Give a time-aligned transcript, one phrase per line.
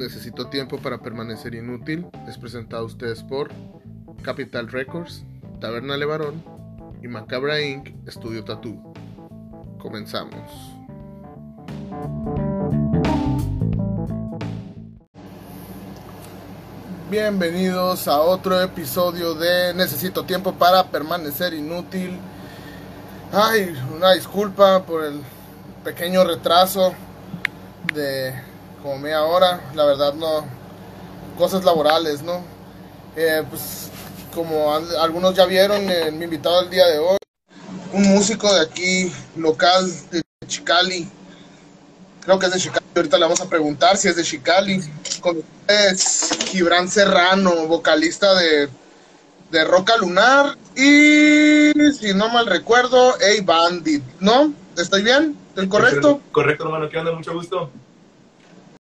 [0.00, 3.50] Necesito tiempo para permanecer inútil es presentado a ustedes por
[4.22, 5.24] Capital Records,
[5.60, 6.42] Taberna Levarón
[7.02, 7.90] y Macabra Inc.
[8.08, 8.94] Estudio Tattoo.
[9.78, 10.50] Comenzamos.
[17.10, 22.18] Bienvenidos a otro episodio de Necesito tiempo para permanecer inútil.
[23.34, 25.20] Ay, una disculpa por el
[25.84, 26.94] pequeño retraso
[27.92, 28.48] de
[28.82, 29.60] como media hora.
[29.74, 30.44] La verdad no,
[31.38, 32.42] cosas laborales, ¿no?
[33.16, 33.88] Eh, pues
[34.34, 37.18] como al- algunos ya vieron, eh, mi invitado el día de hoy,
[37.92, 41.08] un músico de aquí local de Chicali.
[42.24, 42.80] Creo que es de Chicali.
[42.94, 44.80] Ahorita le vamos a preguntar si es de Chicali.
[45.20, 48.68] Con ustedes, Gibran Serrano, vocalista de,
[49.50, 50.56] de Roca Lunar.
[50.76, 54.52] Y si no mal recuerdo, A Bandit, ¿no?
[54.76, 55.36] ¿Estoy bien?
[55.50, 56.20] ¿Estoy correcto?
[56.32, 56.88] Correcto, hermano.
[56.88, 57.12] ¿Qué onda?
[57.12, 57.70] Mucho gusto.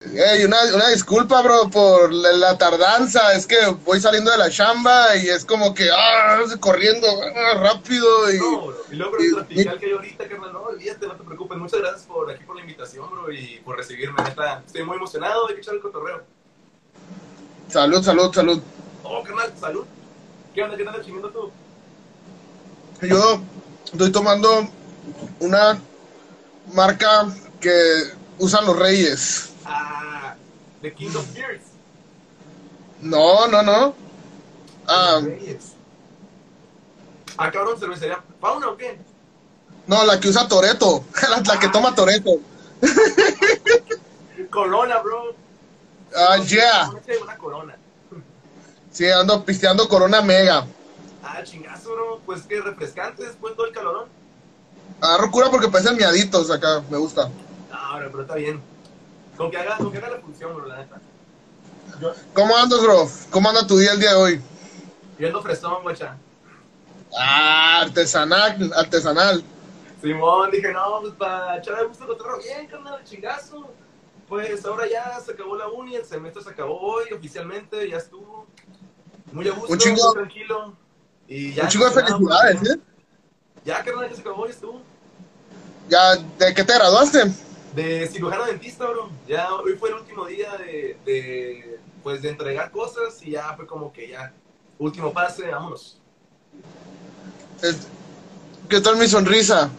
[0.03, 3.33] Ey, una, una disculpa, bro, por la, la tardanza.
[3.33, 8.33] Es que voy saliendo de la chamba y es como que, ah, corriendo ah, rápido.
[8.33, 8.77] Y, No, bro.
[8.91, 10.53] Y luego, el tropical que hay ahorita, carnal.
[10.53, 11.57] No, olvídate, no te preocupes.
[11.59, 14.23] Muchas gracias por aquí por la invitación, bro, y por recibirme.
[14.23, 16.23] Neta, estoy muy emocionado de echar el cotorreo.
[17.69, 18.61] salud, salud, salud.
[19.03, 19.85] Oh, carnal, salud.
[20.55, 20.75] ¿Qué onda?
[20.75, 21.51] ¿Qué andas chingando tú?
[23.03, 23.41] Yo
[23.85, 24.67] estoy tomando
[25.39, 25.79] una
[26.73, 27.27] marca
[27.59, 29.50] que usan los reyes.
[29.65, 30.35] Ah,
[30.81, 31.61] The King of Beers.
[33.01, 33.95] No, no, no.
[34.87, 35.21] Ah.
[37.37, 38.21] Ah, cabrón, cervecería.
[38.39, 38.97] ¿Fauna o qué?
[39.87, 41.03] no, la que usa Toreto.
[41.29, 42.31] La, la que toma Toreto.
[44.49, 45.35] Corona, bro.
[46.15, 46.89] Ah, yeah.
[47.21, 47.75] Una- corona.
[48.91, 50.65] Sí, ando pisteando Corona Mega.
[51.23, 52.21] Ah, chingazo, bro.
[52.25, 54.09] Pues que refrescante después todo el calorón.
[54.99, 56.83] Agarro cura porque parecen miaditos acá.
[56.89, 57.29] Me gusta.
[57.71, 58.61] Ah, bro, pero está bien.
[59.37, 60.99] Con que haga, con que haga la función, bro, la neta.
[61.99, 63.09] Yo, ¿Cómo andas, bro?
[63.31, 64.41] ¿Cómo anda tu día el día de hoy?
[65.19, 66.17] yo ando fresón, guacha.
[67.17, 69.43] Ah, artesanal, artesanal.
[70.01, 73.69] Simón, dije, no, pues para echar a gusto cotorreo bien, carnal, chingazo.
[74.27, 78.47] Pues ahora ya se acabó la uni, el semestre se acabó hoy oficialmente, ya estuvo.
[79.31, 80.73] Muy a gusto, Un chingo- muy tranquilo.
[81.27, 82.79] Y ya Un chico de emocionado, felicidades, porque- ¿eh?
[83.65, 84.81] Ya, carnal, ya se acabó, ya estuvo.
[85.89, 87.31] Ya, ¿de qué te graduaste?
[87.75, 89.09] De cirujano dentista, bro.
[89.27, 93.65] Ya hoy fue el último día de, de, pues, de entregar cosas y ya fue
[93.65, 94.33] como que ya,
[94.77, 95.97] último pase, vámonos.
[98.69, 99.69] ¿Qué tal mi sonrisa?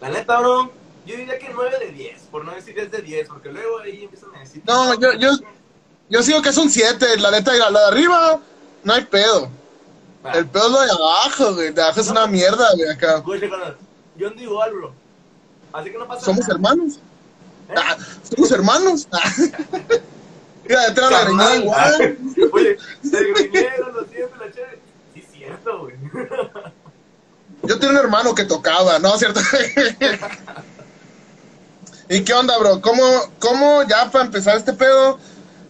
[0.00, 0.70] La neta, bro,
[1.06, 4.04] yo diría que 9 de 10, por no decir 10 de 10, porque luego ahí
[4.04, 4.62] empiezan a decir...
[4.66, 5.30] No, yo- yo-
[6.08, 8.40] Yo sigo que es un 7, la neta, la, la de arriba,
[8.84, 9.48] no hay pedo.
[10.34, 11.72] El pedo es lo de abajo, güey.
[11.72, 13.16] De abajo es una mierda, güey, acá.
[13.16, 13.76] Escuche, carnal,
[14.16, 14.92] yo ando igual, bro.
[15.72, 16.54] Así que no pasa ¿Somos nada.
[16.54, 16.98] hermanos?
[17.76, 19.08] Ah, ¿Somos hermanos?
[19.12, 19.32] Ah.
[20.68, 22.18] Mira, detrás de la greñada igual.
[22.52, 24.78] Oye, se los dientes, la chévere.
[25.14, 25.94] Sí, cierto, güey.
[27.64, 29.16] Yo tenía un hermano que tocaba, ¿no?
[29.18, 29.40] ¿Cierto?
[32.08, 32.80] ¿Y qué onda, bro?
[32.80, 33.04] ¿Cómo,
[33.38, 35.18] cómo ya para empezar este pedo,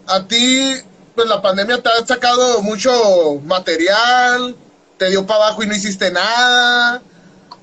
[0.07, 0.75] a ti,
[1.15, 4.57] pues la pandemia te ha sacado mucho material,
[4.97, 7.03] te dio para abajo y no hiciste nada,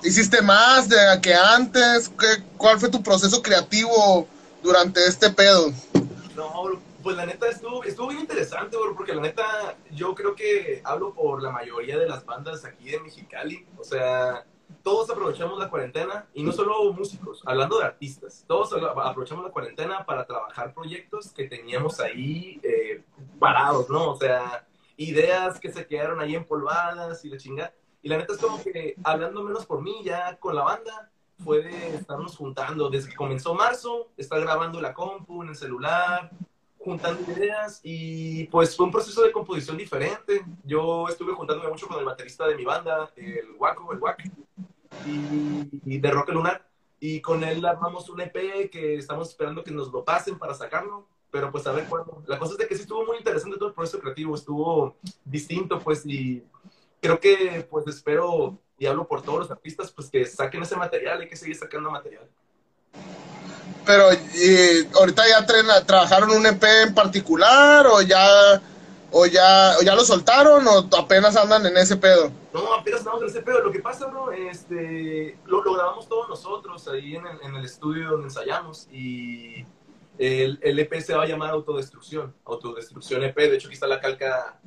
[0.03, 4.27] hiciste más de que antes, ¿Qué, ¿cuál fue tu proceso creativo
[4.63, 5.71] durante este pedo?
[6.35, 10.35] No, bro, pues la neta estuvo, estuvo bien interesante, bro, porque la neta yo creo
[10.35, 13.65] que hablo por la mayoría de las bandas aquí de Mexicali.
[13.77, 14.45] O sea,
[14.83, 20.05] todos aprovechamos la cuarentena y no solo músicos, hablando de artistas, todos aprovechamos la cuarentena
[20.05, 23.03] para trabajar proyectos que teníamos ahí eh,
[23.39, 24.11] parados, ¿no?
[24.11, 24.65] O sea,
[24.97, 27.73] ideas que se quedaron ahí empolvadas y la chinga.
[28.01, 31.11] Y la neta es como que, hablando menos por mí, ya con la banda,
[31.43, 32.89] fue de estarnos juntando.
[32.89, 36.31] Desde que comenzó marzo, estar grabando la compu, en el celular,
[36.77, 40.45] juntando ideas y pues fue un proceso de composición diferente.
[40.63, 44.23] Yo estuve juntándome mucho con el baterista de mi banda, el Waco, el Wack,
[45.05, 46.65] y, y de Rock Lunar.
[47.01, 51.07] Y con él armamos un EP que estamos esperando que nos lo pasen para sacarlo.
[51.31, 52.23] Pero pues a ver cuándo.
[52.25, 55.77] La cosa es de que sí estuvo muy interesante todo el proceso creativo, estuvo distinto
[55.79, 56.43] pues y
[57.01, 61.21] creo que pues espero y hablo por todos los artistas pues que saquen ese material,
[61.21, 62.25] hay que seguir sacando material.
[63.85, 68.61] Pero, ¿y ahorita ya trena- trabajaron un EP en particular o ya,
[69.11, 72.31] o ya, o ya lo soltaron o apenas andan en ese pedo?
[72.53, 73.59] No, apenas estamos en ese pedo.
[73.61, 77.65] Lo que pasa, bro, este, lo, lo grabamos todos nosotros ahí en el, en el
[77.65, 79.65] estudio donde ensayamos y
[80.19, 83.35] el, el EP se va a llamar Autodestrucción, Autodestrucción EP.
[83.35, 84.59] De hecho, aquí está la calca,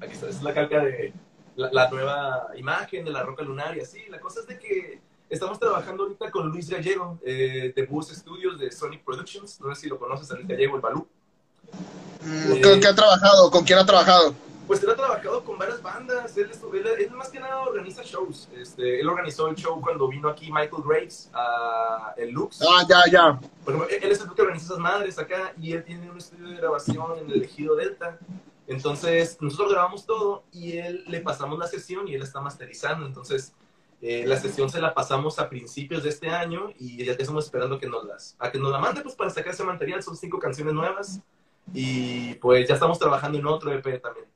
[0.00, 1.12] aquí está, es la calca de
[1.60, 4.00] la, la nueva imagen de la roca lunar y así.
[4.08, 8.58] La cosa es de que estamos trabajando ahorita con Luis Gallego eh, de Bus Studios
[8.58, 9.60] de Sonic Productions.
[9.60, 11.06] No sé si lo conoces, a Luis Gallego, el Balú.
[12.22, 13.50] Mm, ¿Con qué ha trabajado?
[13.50, 14.34] ¿Con quién ha trabajado?
[14.66, 18.48] Pues él ha trabajado con varias bandas, él, él, él, más que nada organiza shows.
[18.56, 22.62] Este, él organizó el show cuando vino aquí Michael Graves a el Lux.
[22.62, 23.40] Ah, ya, ya.
[23.66, 26.54] Ejemplo, él es el que organiza esas madres acá y él tiene un estudio de
[26.54, 28.16] grabación en el Ejido Delta.
[28.70, 33.04] Entonces, nosotros grabamos todo y él le pasamos la sesión y él está masterizando.
[33.04, 33.52] Entonces,
[34.00, 37.80] eh, la sesión se la pasamos a principios de este año y ya estamos esperando
[37.80, 40.04] que nos las, a que nos la mande pues para sacar ese material.
[40.04, 41.18] Son cinco canciones nuevas
[41.74, 44.26] y pues ya estamos trabajando en otro EP también.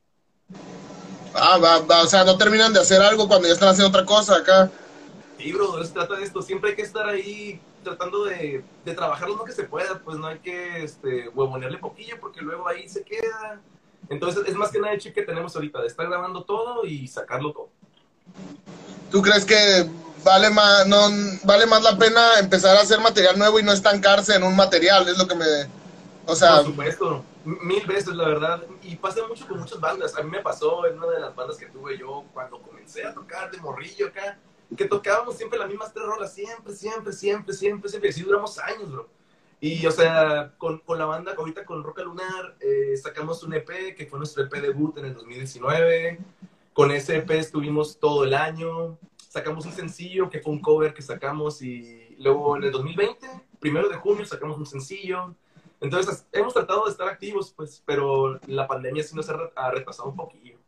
[1.32, 4.04] Ah, va, va, o sea, no terminan de hacer algo cuando ya están haciendo otra
[4.04, 4.68] cosa acá.
[5.38, 6.42] Sí, bro, se trata de esto.
[6.42, 10.00] Siempre hay que estar ahí tratando de, de trabajar lo que se pueda.
[10.00, 13.62] Pues no hay que este, huevonearle poquillo porque luego ahí se queda.
[14.08, 17.08] Entonces es más que nada el chip que tenemos ahorita, de estar grabando todo y
[17.08, 17.68] sacarlo todo.
[19.10, 19.88] ¿Tú crees que
[20.24, 21.08] vale más, no,
[21.44, 25.08] vale más la pena empezar a hacer material nuevo y no estancarse en un material?
[25.08, 25.46] Es lo que me...
[26.26, 26.56] O sea...
[26.56, 28.62] Por supuesto, mil veces la verdad.
[28.82, 30.16] Y pasa mucho con muchas bandas.
[30.16, 33.14] A mí me pasó en una de las bandas que tuve yo cuando comencé a
[33.14, 34.38] tocar de morrillo acá,
[34.76, 38.08] que tocábamos siempre las mismas tres rolas, siempre, siempre, siempre, siempre, siempre.
[38.08, 39.08] Y así duramos años, bro.
[39.64, 43.96] Y, o sea, con, con, la banda, ahorita con Roca Lunar, eh, sacamos un EP
[43.96, 46.18] que fue nuestro EP debut en el 2019.
[46.74, 48.98] Con ese EP estuvimos todo el año.
[49.26, 53.26] Sacamos un sencillo que fue un cover que sacamos y luego en el 2020,
[53.58, 55.34] primero de junio, sacamos un sencillo.
[55.80, 60.16] Entonces, hemos tratado de estar activos, pues, pero la pandemia sí nos ha retrasado un
[60.16, 60.58] poquillo.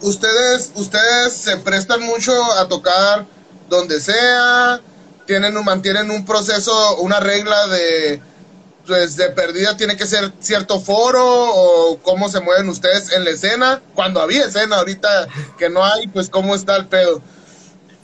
[0.00, 3.26] Ustedes, ustedes se prestan mucho a tocar
[3.68, 4.80] donde sea,
[5.26, 8.20] tienen un, mantienen un proceso, una regla de,
[8.86, 13.30] pues de perdida tiene que ser cierto foro o cómo se mueven ustedes en la
[13.30, 15.28] escena, cuando había escena, ahorita
[15.58, 17.22] que no hay, pues cómo está el pedo.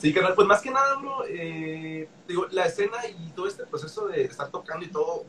[0.00, 4.06] Sí, que pues más que nada, bro, eh, digo, la escena y todo este proceso
[4.06, 5.24] de estar tocando y todo,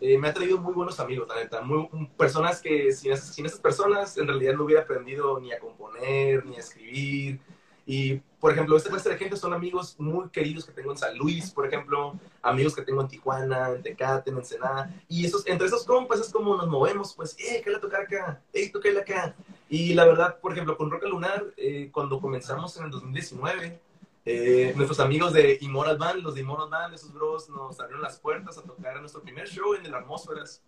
[0.00, 3.44] eh, me ha traído muy buenos amigos, la neta, muy, personas que sin esas, sin
[3.44, 7.38] esas personas en realidad no hubiera aprendido ni a componer, ni a escribir,
[7.86, 11.16] y, por ejemplo, esta clase de gente son amigos muy queridos que tengo en San
[11.16, 14.90] Luis, por ejemplo, amigos que tengo en Tijuana, en Tecate, en Ensenada.
[15.08, 18.40] Y esos, entre esos compas es como nos movemos, pues, eh, ¿qué le tocar acá?
[18.52, 19.34] Eh, toquéle acá.
[19.68, 23.80] Y la verdad, por ejemplo, con Roca Lunar, eh, cuando comenzamos en el 2019,
[24.26, 28.18] eh, nuestros amigos de Immoral Band, los de Immoral Band, esos bros, nos abrieron las
[28.18, 30.62] puertas a tocar nuestro primer show en el Atmósferas.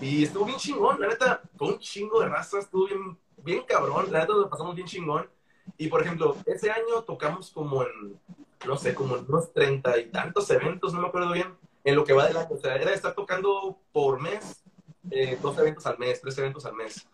[0.00, 4.10] Y estuvo bien chingón, la neta, con un chingo de raza, estuvo bien, bien cabrón,
[4.10, 5.28] la neta lo pasamos bien chingón.
[5.76, 8.18] Y por ejemplo, ese año tocamos como en,
[8.66, 11.54] no sé, como en unos treinta y tantos eventos, no me acuerdo bien,
[11.84, 12.48] en lo que va del año.
[12.50, 14.62] O sea, era estar tocando por mes,
[15.10, 17.06] eh, dos eventos al mes, tres eventos al mes.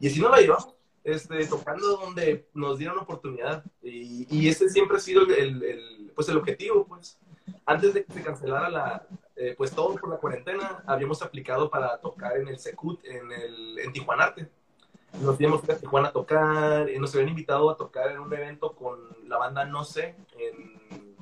[0.00, 0.74] Y así no la llevamos,
[1.04, 3.64] este, tocando donde nos dieron oportunidad.
[3.82, 7.18] Y, y ese siempre ha sido el, el, pues el objetivo, pues.
[7.66, 9.06] Antes de que se cancelara la,
[9.36, 13.78] eh, pues todo por la cuarentena, habíamos aplicado para tocar en el Secut, en, el,
[13.78, 14.48] en Tijuanarte
[15.18, 18.72] nos íbamos a Tijuana a tocar, y nos habían invitado a tocar en un evento
[18.72, 21.16] con la banda No sé, en,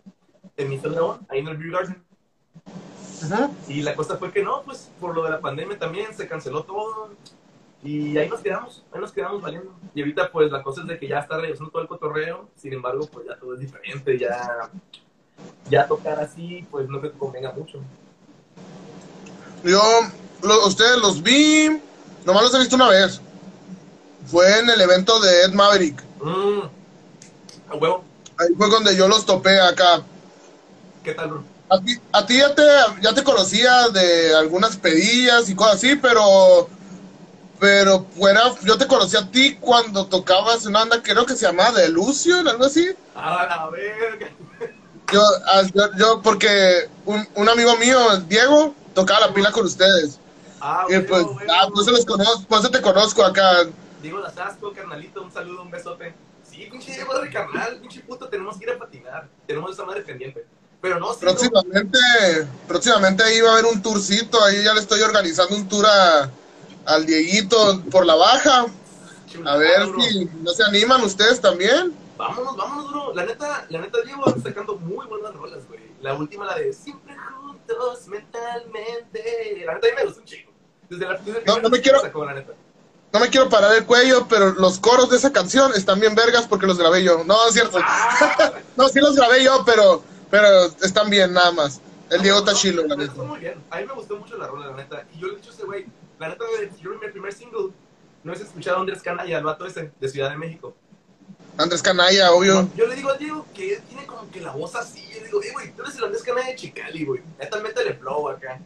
[0.57, 0.91] en Mr.
[0.91, 2.05] León, ahí en el Beer Garden.
[3.25, 3.51] Ajá.
[3.67, 6.63] Y la cosa fue que no, pues por lo de la pandemia también se canceló
[6.63, 7.11] todo.
[7.83, 9.73] Y ahí nos quedamos, ahí nos quedamos valiendo.
[9.95, 12.73] Y ahorita pues la cosa es de que ya está regresando todo el cotorreo, sin
[12.73, 14.71] embargo pues ya todo es diferente, ya,
[15.71, 17.81] ya tocar así pues no te convenga mucho.
[19.65, 19.81] Yo,
[20.43, 21.81] lo, ustedes los vi,
[22.25, 23.21] nomás los he visto una vez
[24.31, 26.03] fue en el evento de Ed Maverick.
[26.21, 26.61] Mm.
[27.71, 28.05] ¿A huevo?
[28.39, 30.03] Ahí fue donde yo los topé acá.
[31.03, 31.45] ¿Qué tal, bro?
[31.71, 32.63] A ti, a ti ya, te,
[33.03, 36.69] ya te conocía de algunas pedillas y cosas así, pero
[37.59, 41.73] pero fuera, yo te conocí a ti cuando tocabas una banda, creo que se llamaba
[41.73, 42.89] De Lucio, algo así.
[43.15, 44.31] A la verga.
[45.13, 45.21] Yo,
[45.75, 50.21] yo, yo porque un, un, amigo mío, Diego, tocaba la pila con ustedes.
[50.61, 53.67] Ah, y pues, bueno, ah, pues, los conozco, pues te conozco acá.
[54.03, 56.15] Diego Lazasco, carnalito, un saludo, un besote.
[56.49, 59.29] Sí, pinche Diego de carnal, pinche puto, tenemos que ir a patinar.
[59.47, 60.47] Tenemos esa madre pendiente.
[60.81, 61.99] Pero no, sí, próximamente,
[62.41, 62.69] no.
[62.69, 66.31] próximamente ahí va a haber un tourcito, ahí ya le estoy organizando un tour a,
[66.87, 68.67] al Dieguito por la baja.
[69.45, 70.01] A ver bro.
[70.01, 71.93] si no se animan ustedes también.
[72.17, 73.15] Vámonos, vámonos, bro.
[73.15, 75.81] La neta, la neta, Diego sacando muy buenas rolas, güey.
[76.01, 79.65] La última, la de Siempre juntos mentalmente.
[79.67, 80.53] La neta, a mí me gustó un chico.
[80.89, 82.01] Desde la desde no, no me quiero.
[82.01, 82.55] Sacó, la neta
[83.13, 86.47] no me quiero parar el cuello, pero los coros de esa canción están bien vergas
[86.47, 87.25] porque los grabé yo.
[87.25, 87.79] No, es cierto.
[87.83, 88.53] Ah.
[88.77, 91.81] no, sí los grabé yo, pero, pero están bien nada más.
[92.11, 93.23] El Diego está no, chilo, la neta.
[93.23, 93.63] muy bien.
[93.71, 95.07] A mí me gustó mucho la rola, la neta.
[95.15, 95.87] Y yo le he dicho a ese güey,
[96.19, 96.45] la neta,
[96.83, 97.71] yo en mi primer single,
[98.25, 100.75] no has escuchado a Andrés Canalla, el vato ese, de Ciudad de México.
[101.57, 102.69] Andrés Canalla, obvio.
[102.77, 105.03] Yo le digo al Diego que él tiene como que la voz así.
[105.13, 107.23] Yo le digo, eh, güey, tú eres el Andrés Canalla de Chicali, güey.
[107.39, 108.61] Neta, métele flow acá.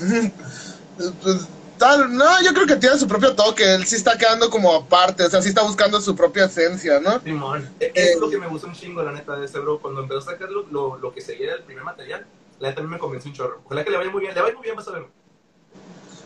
[1.78, 5.24] tal, no, yo creo que tiene su propio toque, él sí está quedando como aparte,
[5.24, 7.20] o sea, sí está buscando su propia esencia, ¿no?
[7.20, 9.78] Simón, e- es lo que me gustó un chingo, la neta, de ese bro.
[9.80, 12.26] Cuando empezó a sacar lo, lo, lo que seguía del primer material,
[12.60, 13.60] la neta a mí me convenció un chorro.
[13.64, 15.06] Ojalá que le vaya muy bien, le vaya muy bien, vas a ver.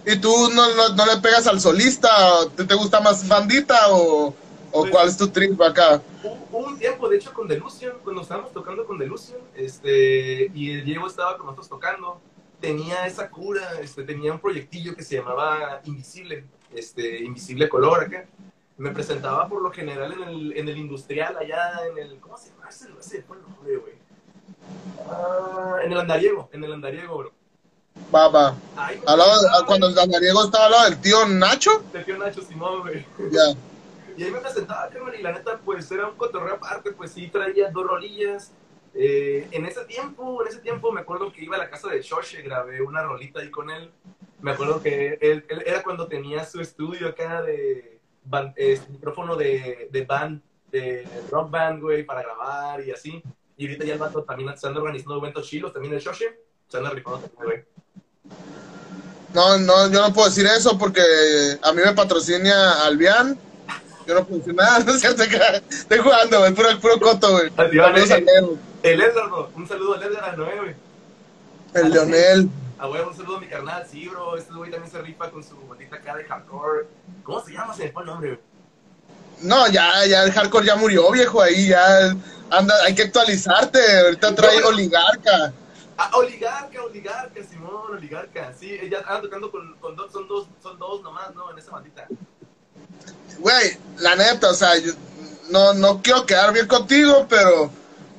[0.07, 2.09] ¿Y tú no, no, no le pegas al solista?
[2.57, 4.35] ¿Te, te gusta más bandita o, o
[4.81, 6.01] Pues- cuál es tu trip acá?
[6.23, 10.73] Hubo hubo un tiempo, de hecho, con Delusion, cuando estábamos tocando con Delusion, este, y
[10.73, 12.21] el Diego estaba con nosotros tocando,
[12.61, 18.27] tenía esa cura, este, tenía un proyectillo que se llamaba Invisible, este, Invisible Color acá.
[18.77, 22.51] Me presentaba por lo general en el, en el industrial allá, en el, ¿cómo se
[22.51, 22.69] llama?
[22.69, 23.95] Ese, ese el nombre, güey.
[25.11, 27.33] Ah, en el andariego, en el andariego, bro.
[28.77, 33.05] A- cuando Daniego estaba al lado del tío Nacho, el tío Nacho Simón, güey.
[33.33, 33.57] ya.
[34.17, 37.71] Y ahí me presentaba, y la neta, pues era un cotorreo aparte, pues sí traía
[37.71, 38.53] dos rolillas.
[38.95, 42.03] Eh, en ese tiempo, en ese tiempo me acuerdo que iba a la casa de
[42.03, 43.91] Shoshe, grabé una rolita ahí con él.
[44.41, 47.99] Me acuerdo que él, él era cuando tenía su estudio acá de
[48.91, 50.41] micrófono de, de band,
[50.71, 53.23] de rock band, güey, para grabar y así.
[53.57, 56.77] Y ahorita ya el vato también se anda organizando eventos chilos, también el Shoshe, se
[56.77, 57.65] anda rifando también, güey.
[59.35, 61.03] No, no, yo no puedo decir eso porque
[61.63, 63.39] a mí me patrocina Albián.
[64.07, 65.63] Yo no puedo decir nada, no es cierto, acá.
[65.69, 67.51] Estoy jugando, güey, puro, puro coto, güey.
[68.83, 69.51] El Edgar, bro.
[69.55, 70.75] un saludo al Edgar, a Noé, güey.
[71.75, 72.49] el Leonel.
[72.79, 74.37] Ah, güey, un saludo a mi carnal, sí, bro.
[74.37, 76.87] Este güey también se rifa con su bolita acá de hardcore.
[77.25, 77.75] ¿Cómo se llama?
[77.75, 78.41] Se me fue el nombre.
[79.43, 82.15] No, ya, ya el hardcore ya murió, viejo, ahí ya
[82.51, 83.79] anda, hay que actualizarte.
[84.01, 85.53] Ahorita trae oligarca.
[86.01, 88.53] Ah, Oligarca, Oligarca, Simón, Oligarca.
[88.59, 91.51] Sí, ella anda tocando con, con dos, son dos, son dos nomás, ¿no?
[91.51, 92.07] En esa bandita.
[93.41, 94.93] Güey, la neta, o sea, yo
[95.51, 97.71] no, no quiero quedar bien contigo, pero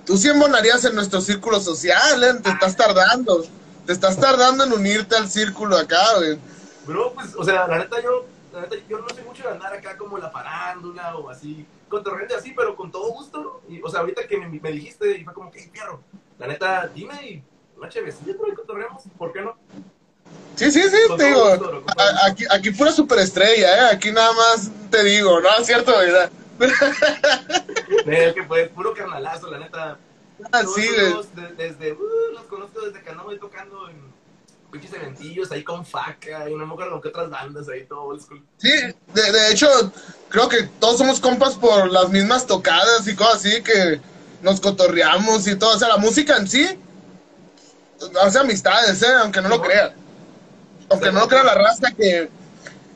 [0.09, 2.33] tú sí embonarías en nuestro círculo social, ¿eh?
[2.41, 3.45] Te estás tardando.
[3.85, 6.39] Te estás tardando en unirte al círculo acá, güey.
[6.87, 9.71] Bro, pues, o sea, la neta yo, la neta yo no sé mucho de andar
[9.71, 13.61] acá como la farándula o así, con torrente así, pero con todo gusto.
[13.69, 16.01] Y, o sea, ahorita que me, me dijiste y fue como que, "Hey, fierro,
[16.39, 17.43] la neta, dime y
[17.77, 19.55] una chevecilla, y cotorreamos, ¿por qué no?
[20.55, 21.49] Sí, sí, sí, Con te digo.
[21.51, 22.03] gusto, bro, gusto.
[22.25, 23.95] Aquí, aquí pura superestrella, ¿eh?
[23.95, 25.49] Aquí nada más te digo, ¿no?
[25.59, 26.31] Es cierto, ¿verdad?
[26.59, 29.97] Que pues, puro carnalazo, la neta.
[30.51, 30.87] Ah, Todos sí,
[31.35, 33.97] de- desde, uh, los conozco desde que andamos ahí tocando en
[34.71, 38.03] pinches eventillos ahí con Faca y no me acuerdo con qué otras bandas ahí, todo
[38.03, 38.41] old school.
[38.57, 38.69] Sí,
[39.13, 39.67] de, de hecho,
[40.29, 43.99] creo que todos somos compas por las mismas tocadas y cosas así que
[44.41, 45.75] nos cotorreamos y todo.
[45.75, 46.79] O sea, la música en sí
[48.21, 49.13] hace amistades, ¿eh?
[49.21, 49.91] Aunque no lo crean.
[50.89, 52.29] Aunque no lo crea la raza que,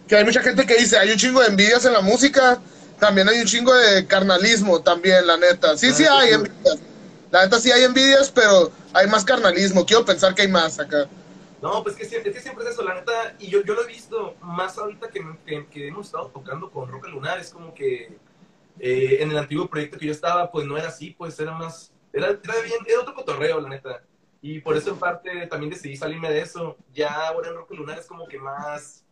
[0.07, 2.59] que hay mucha gente que dice, hay un chingo de envidias en la música,
[2.99, 5.77] también hay un chingo de carnalismo también, la neta.
[5.77, 6.79] Sí, sí hay envidias.
[7.31, 9.85] La neta sí hay envidias, pero hay más carnalismo.
[9.85, 11.07] Quiero pensar que hay más acá.
[11.61, 13.83] No, pues que siempre, es que siempre es eso, la neta, y yo, yo lo
[13.83, 17.73] he visto más ahorita que, que, que hemos estado tocando con Roca Lunar, es como
[17.73, 18.17] que
[18.79, 21.91] eh, en el antiguo proyecto que yo estaba, pues no era así, pues era más,
[22.11, 24.03] era, era bien, era otro cotorreo, la neta.
[24.41, 26.75] Y por eso en parte también decidí salirme de eso.
[26.93, 29.05] Ya ahora en Roca Lunar es como que más,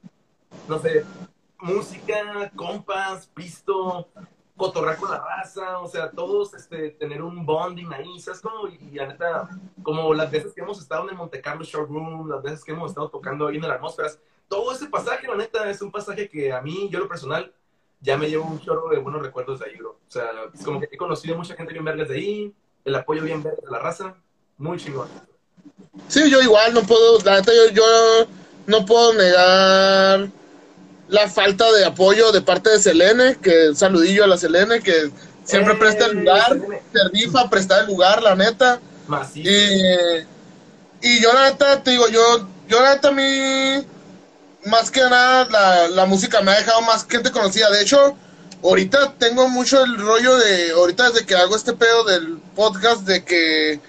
[0.68, 1.06] no sé,
[1.62, 4.08] música, compas, pisto,
[4.62, 8.68] cotorrear con la raza, o sea, todos este, tener un bonding ahí, ¿sabes cómo?
[8.68, 9.50] Y, la neta,
[9.82, 12.92] como las veces que hemos estado en el Monte Carlo Showroom, las veces que hemos
[12.92, 16.52] estado tocando ahí en las atmósferas, todo ese pasaje, la neta, es un pasaje que
[16.52, 17.54] a mí, yo lo personal,
[18.02, 19.92] ya me llevo un chorro de buenos recuerdos de ahí, bro.
[19.92, 23.24] O sea, es como que he conocido mucha gente bien verdes de ahí, el apoyo
[23.24, 24.16] bien verde de la raza,
[24.58, 25.08] muy chingón.
[26.08, 27.84] Sí, yo igual no puedo, la neta yo
[28.68, 30.30] no puedo negar
[31.12, 35.12] la falta de apoyo de parte de Selene, que un saludillo a la Selene, que
[35.44, 36.58] siempre ¡Eh, presta el lugar,
[36.94, 38.80] se rifa, presta el lugar, la neta.
[39.44, 43.86] Y, y yo la neta, te digo, yo, yo la neta a mí,
[44.66, 47.70] más que nada, la, la música me ha dejado más gente conocida.
[47.70, 48.16] De hecho,
[48.64, 53.26] ahorita tengo mucho el rollo de, ahorita desde que hago este pedo del podcast, de
[53.26, 53.82] que,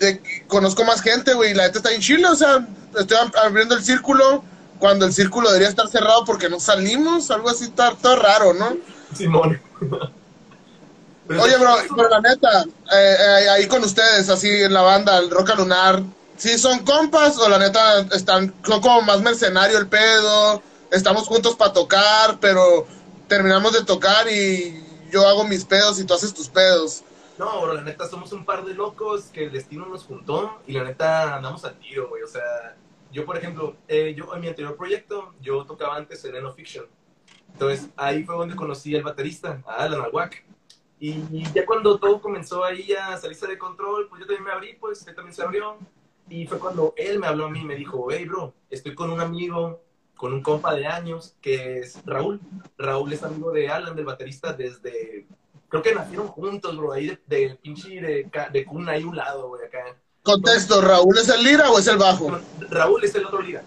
[0.00, 2.66] de que conozco más gente, güey, la neta está en Chile, o sea,
[2.98, 4.42] estoy ab- abriendo el círculo
[4.78, 8.76] cuando el círculo debería estar cerrado porque no salimos, algo así, está todo raro, ¿no?
[9.14, 9.60] Simón.
[11.28, 15.28] Oye, bro, pero la neta, eh, eh, ahí con ustedes, así en la banda, el
[15.28, 16.00] Roca Lunar,
[16.36, 20.62] ¿sí son compas o la neta están, son como más mercenario el pedo?
[20.92, 22.86] Estamos juntos para tocar, pero
[23.26, 27.02] terminamos de tocar y yo hago mis pedos y tú haces tus pedos.
[27.38, 30.72] No, bro, la neta, somos un par de locos que el destino nos juntó y
[30.72, 32.22] la neta andamos al tiro, güey.
[32.22, 32.76] O sea,
[33.16, 36.84] yo, por ejemplo, eh, yo en mi anterior proyecto, yo tocaba antes en Eno Fiction.
[37.50, 40.44] Entonces, ahí fue donde conocí al baterista, a Alan Alwac.
[41.00, 44.74] Y ya cuando todo comenzó ahí a salirse de control, pues yo también me abrí,
[44.74, 45.78] pues él también se abrió.
[46.28, 49.10] Y fue cuando él me habló a mí y me dijo, hey, bro, estoy con
[49.10, 49.82] un amigo
[50.14, 52.38] con un compa de años que es Raúl.
[52.76, 55.26] Raúl es amigo de Alan, del baterista, desde.
[55.68, 59.48] Creo que nacieron juntos, bro, ahí de, de pinche de, de cuna ahí un lado,
[59.48, 59.96] güey, acá.
[60.26, 62.38] Contexto, ¿Raúl es el lira o es el bajo?
[62.68, 63.62] Raúl es el otro lira.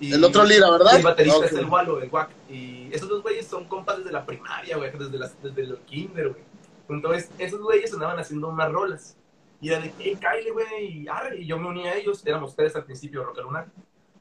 [0.00, 0.96] Y, el otro lira, ¿verdad?
[0.96, 2.30] El baterista es el Walo, el Wack.
[2.48, 6.30] Y esos dos güeyes son compas desde la primaria, güey, desde, la, desde el kinder,
[6.30, 6.42] güey.
[6.88, 9.16] Entonces, esos güeyes andaban haciendo unas rolas.
[9.60, 12.22] Y era de, hey, Kyle, güey, y, y yo me uní a ellos.
[12.24, 13.66] Éramos tres al principio, Roca Lunar.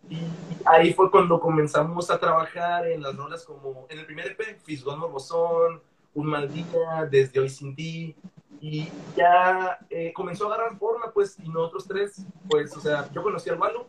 [0.10, 0.20] Y
[0.66, 5.00] ahí fue cuando comenzamos a trabajar en las rolas como en el primer EP, Fisgón
[5.00, 5.82] Morbosón,
[6.14, 8.14] Un Mal Día, Desde Hoy Sin Ti.
[8.60, 13.22] Y ya eh, comenzó a agarrar forma, pues, y nosotros tres, pues, o sea, yo
[13.22, 13.88] conocí al Walo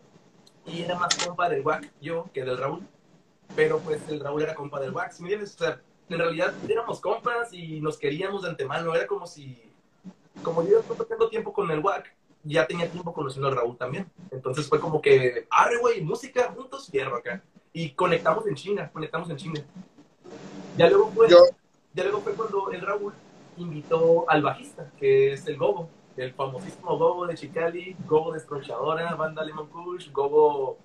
[0.67, 2.87] y era más compa del Wack yo que del Raúl.
[3.57, 5.55] Pero pues el Raúl era compa del Wack, ¿me entiendes?
[5.55, 8.95] O sea, en realidad éramos compas y nos queríamos de antemano.
[8.95, 9.63] Era como si,
[10.43, 14.11] como yo estoy teniendo tiempo con el Wack, ya tenía tiempo conociendo al Raúl también.
[14.31, 17.43] Entonces fue como que, arre, güey, música juntos, fierro acá.
[17.73, 19.65] Y conectamos en China, conectamos en China.
[20.77, 23.13] Ya luego fue, ya luego fue cuando el Raúl
[23.63, 29.45] invitó al bajista, que es el Gobo, el famosísimo Gobo de Chicali, Gobo Destrochadora, Banda
[29.45, 30.79] Lemon Push, Gobo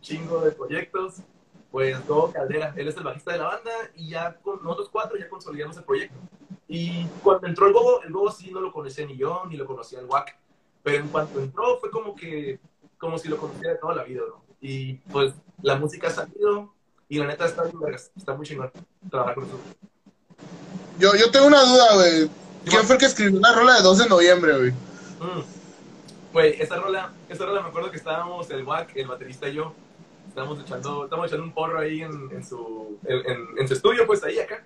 [0.00, 1.22] chingo de proyectos.
[1.70, 5.18] Pues Gobo Caldera, él es el bajista de la banda y ya con nosotros cuatro
[5.18, 6.16] ya consolidamos el proyecto.
[6.68, 9.66] Y cuando entró el Gobo, el Gobo sí no lo conocía ni yo, ni lo
[9.66, 10.36] conocía el WAC
[10.82, 12.58] pero en cuanto entró fue como que,
[12.98, 14.42] como si lo conociera de toda la vida, ¿no?
[14.60, 16.72] Y pues la música ha salido
[17.08, 17.64] y la neta está,
[18.16, 18.70] está muy chingón
[19.10, 19.76] trabajar con nosotros.
[21.02, 22.30] Yo, yo tengo una duda, güey.
[22.64, 24.70] ¿Quién fue el que escribió una rola de 2 de noviembre, güey?
[24.70, 25.42] Mm.
[26.32, 29.74] Güey, esa rola, esa rola me acuerdo que estábamos el Wack, el baterista y yo,
[30.28, 34.22] estábamos echando, estábamos echando un porro ahí en, en su, en, en, su estudio, pues
[34.22, 34.64] ahí acá.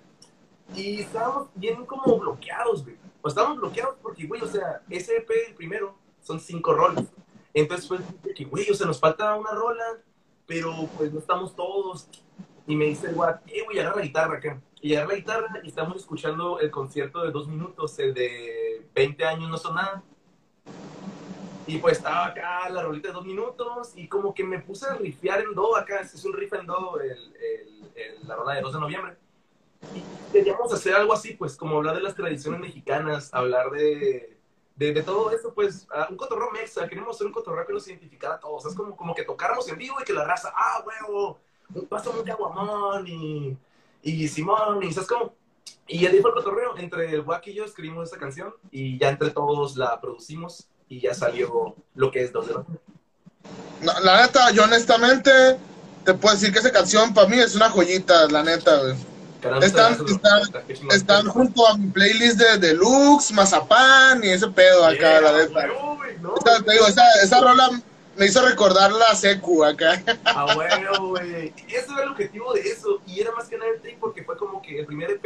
[0.75, 2.97] Y estábamos bien como bloqueados, güey.
[3.23, 7.05] O estábamos bloqueados porque, güey, o sea, ese EP, el primero, son cinco rolas.
[7.51, 7.97] Entonces fue
[8.35, 9.83] que, güey, o sea, nos falta una rola,
[10.45, 12.07] pero pues no estamos todos.
[12.67, 14.61] Y me dice el guay, eh, güey, agarra la guitarra acá.
[14.81, 19.25] Y agarra la guitarra y estamos escuchando el concierto de dos minutos, el de 20
[19.25, 20.03] años no son nada.
[21.65, 24.95] Y pues estaba acá la rolita de dos minutos y como que me puse a
[24.95, 27.35] rifear en do acá, es un riff en do, el,
[27.95, 29.17] el, la rola de 2 de noviembre.
[29.93, 34.37] Y queríamos hacer algo así, pues como hablar de las tradiciones mexicanas, hablar de,
[34.75, 38.39] de, todo eso, pues, un cotorreo mexa, queremos hacer un cotorreo que nos identificara a
[38.39, 38.65] todos.
[38.65, 41.39] Es como, como que tocáramos en vivo y que la raza, ah, huevo,
[41.89, 43.57] pasa un caguamón y,
[44.01, 45.33] y Simón, y ¿sabes cómo?
[45.87, 49.09] Y ya dijo el cotorreo, entre el Wack y yo escribimos esa canción y ya
[49.09, 52.55] entre todos la producimos y ya salió lo que es Dos de
[53.83, 55.31] la, la neta, yo honestamente
[56.03, 58.95] te puedo decir que esa canción para mí es una joyita, la neta, güey.
[59.61, 60.41] Están, están,
[60.89, 65.67] están, junto a mi playlist de Deluxe, Mazapán y ese pedo acá, la neta.
[66.65, 67.69] te digo, esa, esa rola
[68.17, 70.01] me hizo recordar la secu acá.
[70.25, 71.53] Ah, bueno, güey.
[71.67, 73.01] Ese era el objetivo de eso.
[73.05, 75.25] Y era más que nada el trip porque fue como que el primer EP,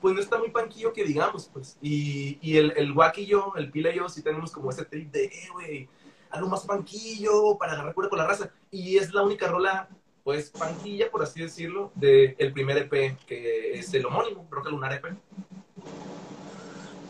[0.00, 1.76] pues no está muy panquillo que digamos, pues.
[1.80, 4.84] Y, y el, el Wack y yo, el Pila y yo, sí tenemos como ese
[4.84, 5.88] trip de, eh, güey,
[6.30, 8.50] algo más panquillo para agarrar cura con la raza.
[8.70, 9.88] Y es la única rola
[10.22, 14.92] pues, panquilla, por así decirlo, del el primer EP, que es el homónimo, Roca Lunar
[14.92, 15.06] EP.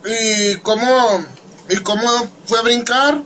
[0.05, 1.25] ¿Y cómo,
[1.69, 2.07] ¿Y cómo
[2.45, 3.21] fue brincar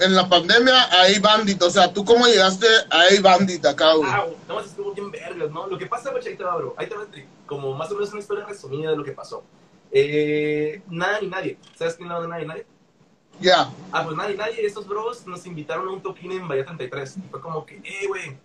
[0.00, 1.62] en la pandemia a A-Bandit?
[1.62, 4.10] O sea, ¿tú cómo llegaste a A-Bandit acá, güey?
[4.10, 5.66] Ah, no, más estuvo bien vergas, ¿no?
[5.66, 6.74] Lo que pasa, güey, ahí te va, bro.
[6.76, 7.04] Ahí te va,
[7.46, 9.44] como más o menos una historia resumida de lo que pasó.
[9.90, 11.58] Eh, nada ni nadie.
[11.76, 12.66] ¿Sabes quién es de nada ni nadie?
[13.40, 13.70] Ya.
[13.92, 14.66] Ah, pues nada y nadie.
[14.66, 17.16] Estos bros nos invitaron a un toquín en Bahía 33.
[17.16, 18.36] Y fue como que, eh, güey,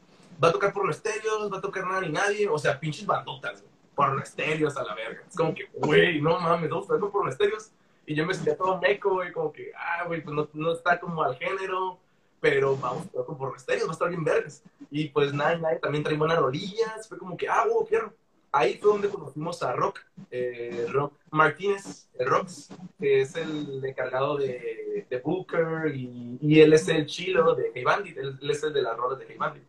[0.41, 3.05] va a tocar por los estéreos, va a tocar nada ni nadie, o sea, pinches
[3.05, 3.63] bandotas,
[3.95, 5.21] por los estéreos a la verga.
[5.27, 7.71] Es como que, güey, no mames, vamos a por los estéreos.
[8.05, 10.99] Y yo me sentía todo meco, güey, como que, ah, güey, pues no, no, está
[10.99, 11.99] como al género,
[12.41, 14.61] pero vamos a por estéreos, va a estar bien vergas.
[14.91, 18.13] Y pues nada, nadie también trae buenas rodillas, fue como que, ah, güey, quiero.
[18.51, 24.37] Ahí fue donde conocimos a Rock, eh, Rock Martínez, el Rox, que es el encargado
[24.37, 28.71] de, de Booker y, y, él es el chilo de Hey Bandit, él, es el
[28.73, 29.63] de las rolas de Hey Bandit.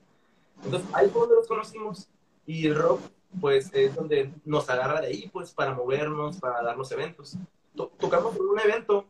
[0.65, 2.09] Entonces ahí fue donde los conocimos
[2.47, 3.01] y rock
[3.41, 7.37] pues es donde nos agarra de ahí pues para movernos, para darnos eventos.
[7.75, 9.07] Tocamos en un evento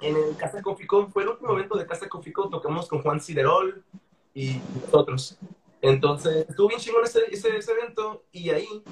[0.00, 3.84] en el Casa Coficón, fue el último evento de Casa Coficón, tocamos con Juan Siderol
[4.34, 5.38] y nosotros.
[5.80, 8.82] Entonces estuvo bien chingón ese, ese, ese evento y ahí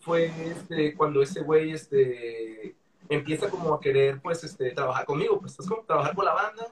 [0.00, 2.74] fue este, cuando ese güey este,
[3.08, 6.66] empieza como a querer pues este, trabajar conmigo, pues es como trabajar con la banda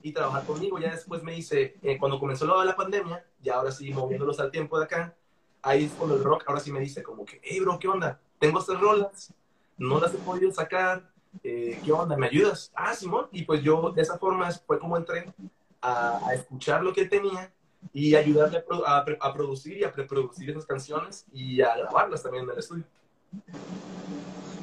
[0.00, 0.78] y trabajar conmigo.
[0.78, 4.78] Ya después me dice, eh, cuando comenzó la pandemia, ya ahora sí moviéndolos al tiempo
[4.78, 5.16] de acá,
[5.62, 8.20] ahí es cuando el rock, ahora sí me dice como que, hey bro, ¿qué onda?
[8.38, 9.34] Tengo estas rolas,
[9.76, 11.10] no las he podido sacar,
[11.42, 12.16] eh, ¿qué onda?
[12.16, 12.70] ¿Me ayudas?
[12.74, 13.28] Ah, Simón.
[13.32, 15.32] Y pues yo de esa forma fue como entré
[15.80, 17.50] a, a escuchar lo que él tenía
[17.92, 22.50] y ayudarle a, a, producir y a preproducir esas canciones y a grabarlas también en
[22.50, 22.84] el estudio.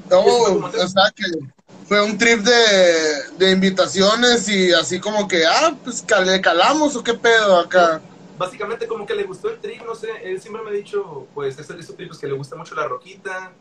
[0.09, 1.23] No, o sea que
[1.87, 7.03] fue un trip de, de, invitaciones y así como que, ah, pues le calamos o
[7.03, 8.01] qué pedo acá.
[8.37, 11.57] Básicamente como que le gustó el trip, no sé, él siempre me ha dicho, pues
[11.57, 13.53] es de esos tipos que le gusta mucho la roquita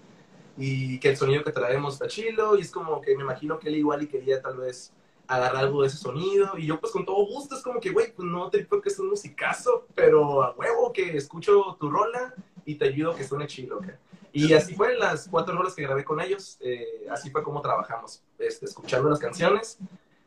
[0.57, 3.69] y que el sonido que traemos está chilo y es como que me imagino que
[3.69, 4.93] él igual y quería tal vez
[5.27, 8.13] agarrar algo de ese sonido y yo pues con todo gusto es como que, güey,
[8.13, 12.35] pues no te digo que es un musicazo, pero a huevo que escucho tu rola
[12.65, 13.87] y te ayudo a que suene chilo, ¿ok?
[14.35, 18.23] Y así fue las cuatro rolas que grabé con ellos, eh, así fue como trabajamos,
[18.39, 19.79] este, escuchando las canciones,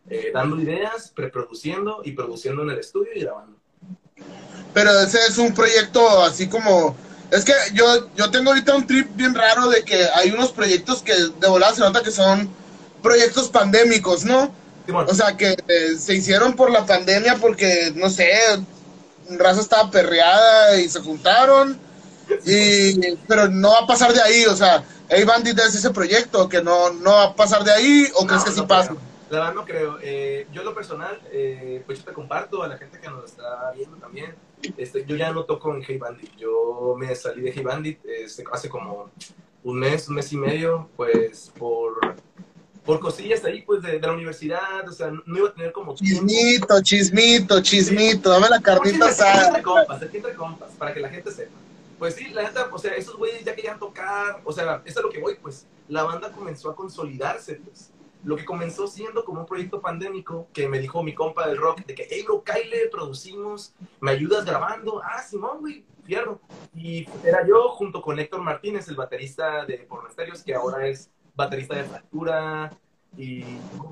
[0.08, 3.58] eh, dando ideas, preproduciendo y produciendo en el estudio y grabando.
[4.74, 6.96] Pero ese es un proyecto así como...
[7.32, 11.02] Es que yo, yo tengo ahorita un trip bien raro de que hay unos proyectos
[11.02, 12.50] que de volada se nota que son
[13.02, 14.54] proyectos pandémicos, ¿no?
[14.88, 18.30] O sea, que eh, se hicieron por la pandemia porque, no sé,
[19.32, 21.80] raza estaba perreada y se juntaron
[22.46, 26.50] y, pero no va a pasar de ahí, o sea, hey Bandit es ese proyecto
[26.50, 28.96] que no, no va a pasar de ahí o crees que sí pasa?
[29.30, 29.98] La verdad no creo.
[30.02, 33.72] Eh, yo lo personal, eh, pues yo te comparto a la gente que nos está
[33.76, 34.36] viendo también.
[34.78, 36.36] Este, yo ya no toco en Hey Bandit.
[36.38, 39.10] Yo me salí de Hey Bandit este, hace como
[39.64, 42.16] un mes, un mes y medio, pues por,
[42.86, 44.88] por cosillas ahí, pues de, la universidad.
[44.88, 45.96] O sea, no iba a tener como...
[45.96, 48.30] Chismito, chismito, chismito.
[48.30, 49.34] Dame la carnita asada.
[49.34, 51.52] Aquí entre compas, aquí entre compas, para que la gente sepa.
[51.98, 55.04] Pues sí, la neta, o sea, esos güeyes ya querían tocar, o sea, eso es
[55.06, 57.90] lo que voy, pues, la banda comenzó a consolidarse, pues.
[58.26, 61.86] Lo que comenzó siendo como un proyecto pandémico, que me dijo mi compa del rock,
[61.86, 66.42] de que, hey, bro, Kyle, producimos, me ayudas grabando, ah, Simón, güey, fierro.
[66.76, 71.76] Y era yo junto con Héctor Martínez, el baterista de Pornesterios, que ahora es baterista
[71.76, 72.72] de Fractura,
[73.18, 73.44] y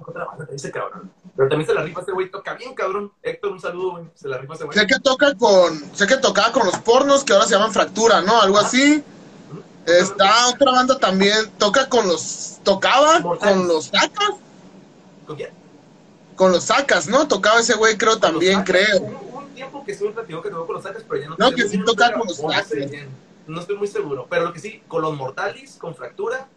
[0.05, 1.11] otra banda dice cabrón.
[1.35, 3.11] Pero también se la rifa ese güey, toca bien cabrón.
[3.21, 4.05] Héctor, un saludo, güey.
[4.15, 4.77] Se la rifa ese güey.
[4.77, 8.21] Sé que toca con, sé que tocaba con los pornos que ahora se llaman Fractura,
[8.21, 8.41] ¿no?
[8.41, 9.03] Algo así.
[9.85, 14.31] Está otra banda también, toca con los, tocaba con los sacas.
[15.25, 15.49] ¿Con quién?
[16.35, 17.27] Con los sacas, ¿no?
[17.27, 19.01] Tocaba ese güey, creo también, creo.
[19.01, 21.51] Hubo un tiempo que estuve platicando que tocó con los sacas, pero ya no No,
[21.51, 22.71] que sí toca con los sacas.
[23.45, 26.47] No estoy muy seguro, pero lo que sí, con los mortalis, con fractura,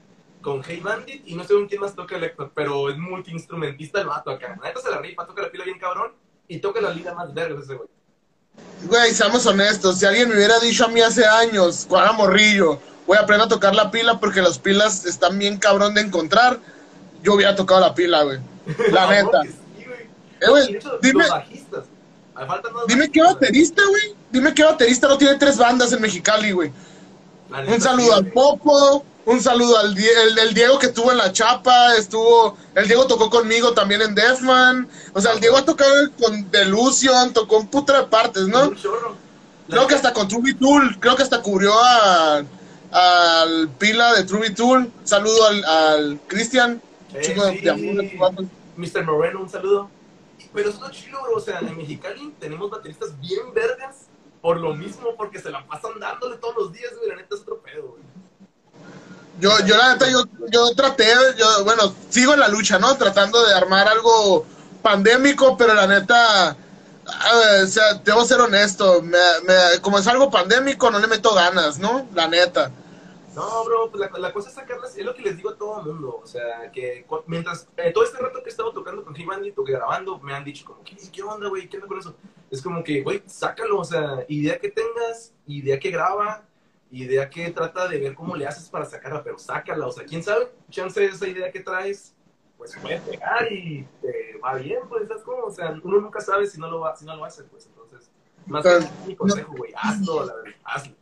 [0.41, 4.07] con Hey Bandit y no sé con quién más toca Electro, pero es multiinstrumentista el
[4.07, 4.57] vato acá.
[4.63, 6.13] Neta se la rifa, toca la pila bien cabrón
[6.47, 7.89] y toca la liga más verga ese güey.
[8.85, 13.17] Güey, seamos honestos, si alguien me hubiera dicho a mí hace años, cuando morrillo, voy
[13.17, 16.61] a aprender a tocar la pila porque las pilas están bien cabrón de encontrar,
[17.23, 18.39] yo hubiera tocado la pila, güey.
[18.93, 19.43] La neta.
[20.41, 21.25] Eh, güey, dime,
[22.89, 24.15] dime qué baterista, güey.
[24.31, 26.73] Dime qué baterista no tiene tres bandas en Mexicali, güey.
[27.69, 32.57] Un saludo al Popo, un saludo al el, Diego que estuvo en la chapa, estuvo,
[32.77, 37.33] el Diego tocó conmigo también en Deathman, o sea, el Diego ha tocado con Delusion,
[37.33, 38.73] tocó en putra de partes, ¿no?
[39.69, 42.45] Creo que hasta con Truby Tool, creo que hasta cubrió a,
[42.93, 46.81] al Pila de Truby Tool, saludo al, al Cristian,
[48.77, 49.05] Mr.
[49.05, 49.91] Moreno, un saludo.
[50.55, 54.07] Pero eso es chido, bro, o sea, en Mexicali tenemos bateristas bien vergas
[54.41, 57.41] por lo mismo, porque se la pasan dándole todos los días, güey, la neta es
[57.41, 58.16] otro pedo, güey.
[59.39, 62.97] Yo, yo la neta, yo, yo traté, yo, bueno, sigo en la lucha, ¿no?
[62.97, 64.47] Tratando de armar algo
[64.83, 66.57] pandémico, pero la neta,
[67.63, 69.19] o sea, debo ser honesto, me,
[69.83, 72.09] como es algo pandémico, no le meto ganas, ¿no?
[72.15, 72.71] La neta.
[73.35, 75.81] No, bro, pues la, la, cosa es sacarlas, es lo que les digo a todo
[75.81, 79.13] el mundo, o sea, que mientras, eh, todo este rato que he estado tocando con
[79.13, 81.69] Kim Bandit o grabando, me han dicho como, ¿qué, qué onda, güey?
[81.69, 82.17] ¿Qué onda con eso?
[82.51, 86.46] Es como que, güey, sácalo, o sea, idea que tengas, idea que graba,
[86.91, 90.23] idea que trata de ver cómo le haces para sacarla, pero sácala, o sea, quién
[90.23, 92.15] sabe, chance de esa idea que traes,
[92.57, 95.45] pues puede pegar y te va bien, pues, ¿sabes cómo?
[95.45, 98.09] O sea, uno nunca sabe si no lo, va, si no lo hace, pues, entonces,
[98.47, 100.95] más que mi consejo, güey, hazlo, la verdad, hazlo.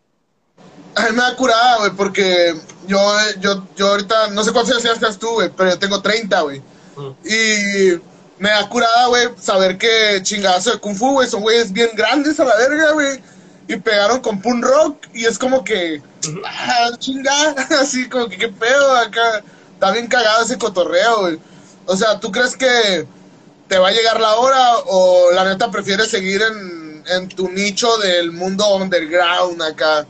[0.94, 2.54] A mí me da curada, güey, porque
[2.86, 2.98] yo,
[3.40, 6.60] yo, yo ahorita, no sé cuántos años estás tú, güey, pero yo tengo 30, güey.
[6.96, 7.10] Mm.
[7.24, 8.00] Y
[8.38, 12.38] me da curada, güey, saber que chingazo de Kung Fu, güey, son güeyes bien grandes
[12.38, 13.33] a la verga, güey
[13.66, 16.02] y pegaron con punk rock y es como que,
[16.44, 19.42] ah, chingada, así como que qué pedo acá.
[19.74, 21.38] Está bien cagado ese cotorreo, güey.
[21.86, 23.06] O sea, ¿tú crees que
[23.68, 27.98] te va a llegar la hora o la neta prefieres seguir en, en tu nicho
[27.98, 30.06] del mundo underground acá?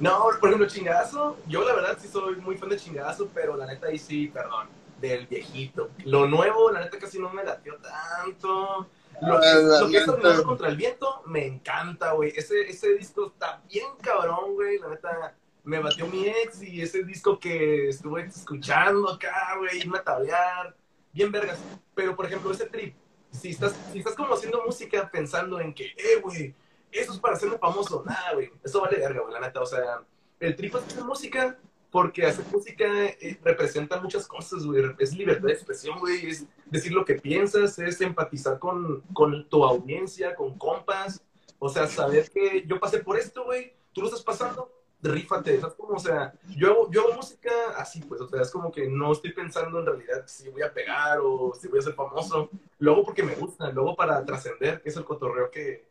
[0.00, 3.66] No, por ejemplo, chingazo, yo la verdad sí soy muy fan de chingazo, pero la
[3.66, 4.68] neta ahí sí, perdón,
[5.00, 5.90] del viejito.
[6.04, 8.86] Lo nuevo, la neta casi no me latió tanto
[9.20, 12.32] lo que, es Terminando contra el viento me encanta, güey.
[12.36, 14.78] Ese, ese disco está bien cabrón, güey.
[14.78, 19.98] La neta, me batió mi ex y ese disco que estuve escuchando acá, güey, irme
[19.98, 20.76] a tablear.
[21.12, 21.58] Bien vergas.
[21.94, 22.94] Pero, por ejemplo, ese trip,
[23.30, 26.54] si estás, si estás como haciendo música pensando en que, eh, güey,
[26.90, 28.02] eso es para hacerme famoso.
[28.06, 29.60] Nada, güey, eso vale verga, güey, la neta.
[29.60, 30.02] O sea,
[30.40, 31.58] el trip es hacer música
[31.90, 34.84] porque hacer música eh, representa muchas cosas, güey.
[34.98, 36.26] Es libertad de expresión, güey.
[36.28, 41.22] Es decir lo que piensas, es empatizar con, con tu audiencia, con compas.
[41.58, 43.72] O sea, saber que yo pasé por esto, güey.
[43.92, 44.70] Tú lo estás pasando,
[45.02, 45.60] rífate.
[45.60, 45.94] ¿sabes cómo?
[45.94, 48.20] O sea, yo hago, yo hago música así, pues.
[48.20, 51.54] O sea, es como que no estoy pensando en realidad si voy a pegar o
[51.58, 52.50] si voy a ser famoso.
[52.78, 55.88] Lo hago porque me gusta, lo hago para trascender, que es el cotorreo que,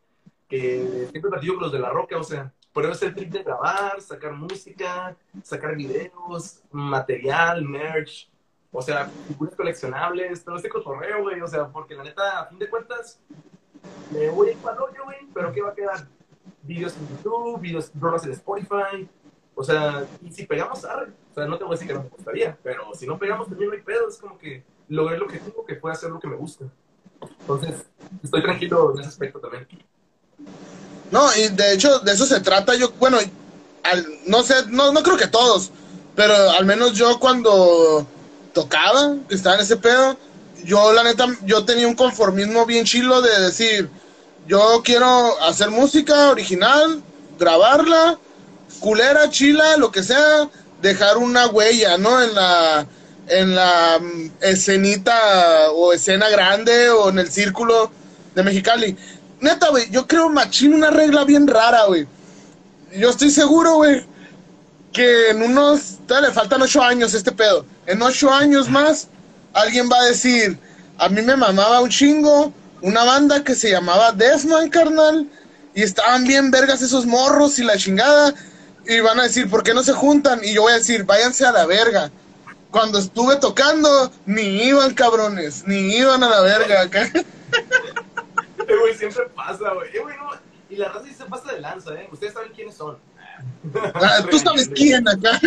[0.48, 2.16] que siempre platico con los de la roca.
[2.16, 8.30] O sea, es el trip de grabar, sacar música, sacar videos, material, merch,
[8.70, 11.40] o sea, figuras coleccionables, todo este cotorreo, güey.
[11.40, 13.20] O sea, porque la neta, a fin de cuentas,
[14.12, 16.06] me voy a ir para el hoyo, güey, pero ¿qué va a quedar?
[16.62, 19.08] Videos en YouTube, videos, rolas en Spotify.
[19.54, 21.12] O sea, y si pegamos, arre.
[21.30, 23.48] O sea, no te voy a decir que no me gustaría, pero si no pegamos
[23.48, 24.08] también no hay pedo.
[24.08, 26.66] Es como que logré lo que tengo, que fue hacer lo que me gusta.
[27.40, 27.90] Entonces,
[28.22, 29.66] estoy tranquilo en ese aspecto también.
[31.10, 32.74] No, y de hecho, de eso se trata.
[32.74, 33.18] Yo, bueno,
[33.82, 35.70] al, no sé, no, no creo que todos,
[36.14, 38.06] pero al menos yo cuando
[38.52, 40.16] tocaba, estaba en ese pedo,
[40.64, 43.88] yo la neta, yo tenía un conformismo bien chilo de decir,
[44.46, 47.02] yo quiero hacer música original,
[47.38, 48.18] grabarla,
[48.80, 50.48] culera, chila, lo que sea,
[50.82, 52.20] dejar una huella, ¿no?
[52.22, 52.86] En la,
[53.28, 57.90] en la mm, escenita o escena grande o en el círculo
[58.34, 58.96] de Mexicali
[59.40, 62.06] neta, güey, yo creo machín una regla bien rara, güey.
[62.96, 64.04] Yo estoy seguro, güey,
[64.92, 67.64] que en unos, le faltan ocho años este pedo.
[67.86, 69.08] En ocho años más,
[69.52, 70.58] alguien va a decir,
[70.98, 75.28] a mí me mamaba un chingo, una banda que se llamaba Deathman, carnal,
[75.74, 78.34] y estaban bien vergas esos morros y la chingada,
[78.86, 80.40] y van a decir, ¿por qué no se juntan?
[80.42, 82.10] Y yo voy a decir, váyanse a la verga.
[82.70, 87.10] Cuando estuve tocando, ni iban cabrones, ni iban a la verga acá.
[88.78, 89.96] güey, siempre pasa, güey.
[89.96, 90.30] Eh, güey, no.
[90.70, 92.08] Y la raza se pasa de lanza, ¿eh?
[92.12, 92.98] Ustedes saben quiénes son.
[93.94, 95.40] Ah, Tú sabes quién acá.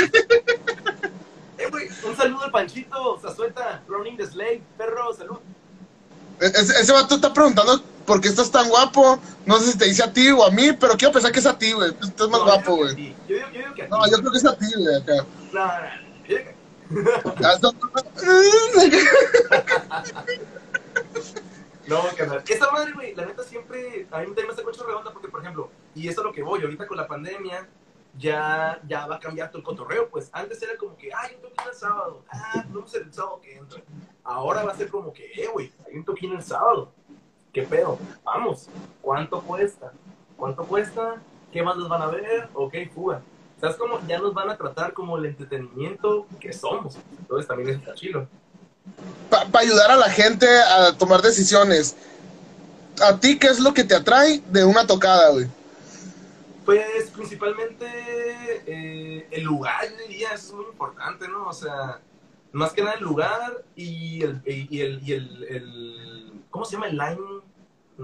[1.58, 5.38] Eh, güey, un saludo al Panchito, suelta, Running the Slave, perro, salud.
[6.40, 9.20] E-, ese, ese vato está preguntando por qué estás tan guapo.
[9.46, 11.46] No sé si te dice a ti o a mí, pero quiero pensar que es
[11.46, 11.92] a ti, güey.
[12.02, 13.16] Estás más guapo, güey.
[13.28, 13.92] Yo, yo, digo que a ti.
[13.92, 15.26] No, yo creo que es a ti, güey, acá.
[15.54, 16.12] No, no, no.
[16.28, 16.52] Yo digo
[18.90, 19.02] que...
[21.92, 22.44] Ah, No, carnal.
[22.48, 25.42] Esa madre, güey, la neta siempre, a mí también me hace mucho redonda porque, por
[25.42, 27.68] ejemplo, y eso es lo que voy, ahorita con la pandemia,
[28.18, 31.42] ya, ya va a cambiar todo el cotorreo, pues antes era como que, ay, un
[31.42, 33.82] toquín el sábado, ah, sé el sábado que entra.
[34.24, 36.92] Ahora va a ser como que, eh, güey, hay un toquín el sábado.
[37.52, 37.98] ¿Qué pedo?
[38.24, 38.70] Vamos,
[39.02, 39.92] ¿cuánto cuesta?
[40.38, 41.22] ¿Cuánto cuesta?
[41.52, 42.50] ¿Qué más nos van a ver?
[42.54, 43.22] Ok, fuga.
[43.60, 44.00] ¿Sabes cómo?
[44.08, 46.98] Ya nos van a tratar como el entretenimiento que somos.
[47.20, 48.28] Entonces también es está chilo
[49.30, 51.96] para ayudar a la gente a tomar decisiones.
[53.02, 55.48] ¿A ti qué es lo que te atrae de una tocada, güey?
[56.66, 57.86] Pues principalmente
[58.68, 61.48] eh, el lugar, yo diría, eso es muy importante, ¿no?
[61.48, 62.00] O sea,
[62.52, 66.88] más que nada el lugar y el, y el, y el, ¿cómo se llama?
[66.88, 67.42] El line.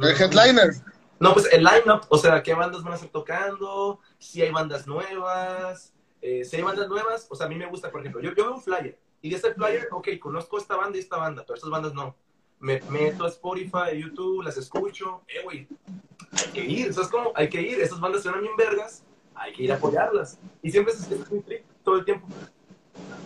[0.01, 0.73] el headliner.
[1.19, 4.85] No, pues el line-up, o sea, qué bandas van a estar tocando, si hay bandas
[4.85, 8.29] nuevas, eh, si hay bandas nuevas, o sea, a mí me gusta, por ejemplo, yo,
[8.35, 11.43] yo veo un flyer y de ese flyer, ok, conozco esta banda y esta banda,
[11.45, 12.15] pero estas bandas no.
[12.59, 15.21] Me meto a Spotify, YouTube, las escucho.
[15.27, 15.67] Eh, güey,
[16.31, 17.31] hay que ir, ¿sabes cómo?
[17.35, 17.79] Hay que ir.
[17.79, 19.03] Estas bandas suenan bien vergas,
[19.35, 20.37] hay que ir a apoyarlas.
[20.63, 22.27] Y siempre es un trip todo el tiempo.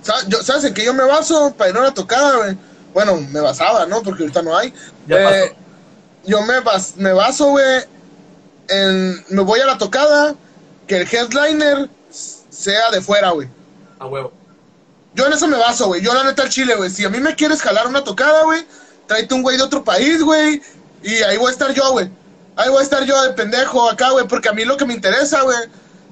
[0.01, 2.57] ¿Sabes en qué yo me baso para ir a una tocada, güey?
[2.93, 4.01] Bueno, me basaba, ¿no?
[4.01, 4.73] Porque ahorita no hay.
[5.07, 5.55] Eh,
[6.25, 7.83] yo me, bas me baso, güey,
[8.67, 9.23] en...
[9.29, 10.35] Me voy a la tocada,
[10.87, 13.47] que el headliner sea de fuera, güey.
[13.99, 14.33] A huevo.
[15.13, 16.01] Yo en eso me baso, güey.
[16.01, 16.89] Yo la neta al chile, güey.
[16.89, 18.65] Si a mí me quieres jalar una tocada, güey,
[19.07, 20.61] tráete un güey de otro país, güey.
[21.03, 22.09] Y ahí voy a estar yo, güey.
[22.55, 24.27] Ahí voy a estar yo de pendejo acá, güey.
[24.27, 25.57] Porque a mí lo que me interesa, güey,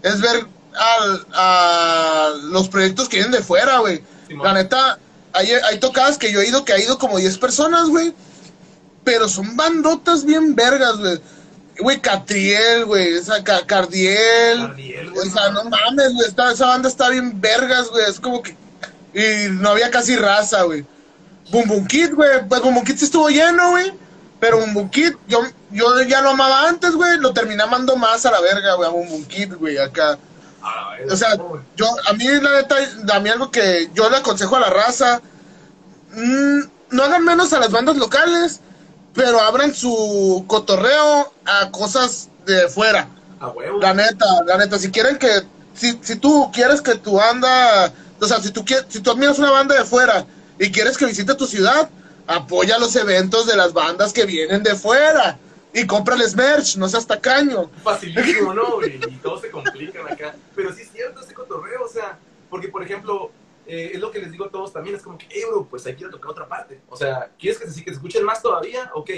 [0.04, 4.04] es ver a los proyectos que vienen de fuera, güey.
[4.30, 5.00] la neta,
[5.34, 8.14] hay, hay tocadas que yo he ido que ha ido como 10 personas, güey.
[9.04, 11.22] Pero son bandotas bien vergas, güey.
[11.80, 14.60] Güey, Catriel, güey, esa Cardiel.
[14.60, 18.04] Cardiel o sea, no mames, güey, esa banda está bien vergas, güey.
[18.10, 18.56] Es como que
[19.14, 20.86] y no había casi raza, güey.
[21.52, 22.48] Boom Boom Kid, güey.
[22.48, 23.94] Pues Boom Boom Kid sí estuvo lleno, güey.
[24.40, 25.42] Pero Boom Boom Kid, yo,
[25.72, 27.18] yo ya lo amaba antes, güey.
[27.18, 30.18] Lo terminé amando más a la verga, güey, a Boom Boom Kid, güey, acá.
[31.10, 31.36] o sea,
[31.76, 32.76] yo, a mí la neta,
[33.14, 35.22] a mí algo que yo le aconsejo a la raza,
[36.12, 36.60] mmm,
[36.92, 38.62] no hagan menos a las bandas locales,
[39.14, 43.08] pero abran su cotorreo a cosas de fuera.
[43.40, 43.80] A huevo.
[43.80, 45.30] La neta, la neta, si quieren que,
[45.74, 49.52] si, si tú quieres que tu banda o sea, si tú, si tú admiras una
[49.52, 50.26] banda de fuera
[50.60, 51.90] y quieres que visite tu ciudad,
[52.28, 55.38] apoya los eventos de las bandas que vienen de fuera.
[55.72, 57.70] y cómprales merch, no seas tacaño.
[57.84, 58.76] Facilísimo, ¿no?
[58.78, 58.96] güey?
[58.96, 60.36] Y todos se complican acá.
[60.56, 62.18] Pero sí es cierto ese cotorreo, o sea,
[62.50, 63.32] porque por ejemplo,
[63.68, 65.86] eh, es lo que les digo a todos también, es como que, hey, bro, pues
[65.86, 66.82] hay que ir a tocar otra parte.
[66.90, 68.90] O sea, ¿quieres que se, que se escuchen más todavía?
[68.96, 69.12] Ok,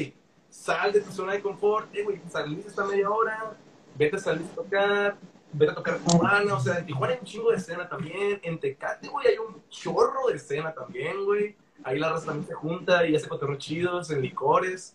[0.49, 3.53] sal de tu zona de confort, eh, güey, saliste esta media hora,
[3.97, 5.17] vete a salir a tocar,
[5.53, 8.59] vete a tocar Tijuana, o sea, en Tijuana hay un chingo de escena también, en
[8.59, 11.55] Tecate, güey, hay un chorro de escena también, güey.
[11.83, 14.93] Ahí la raza también se junta y hace cotorros chidos, en licores.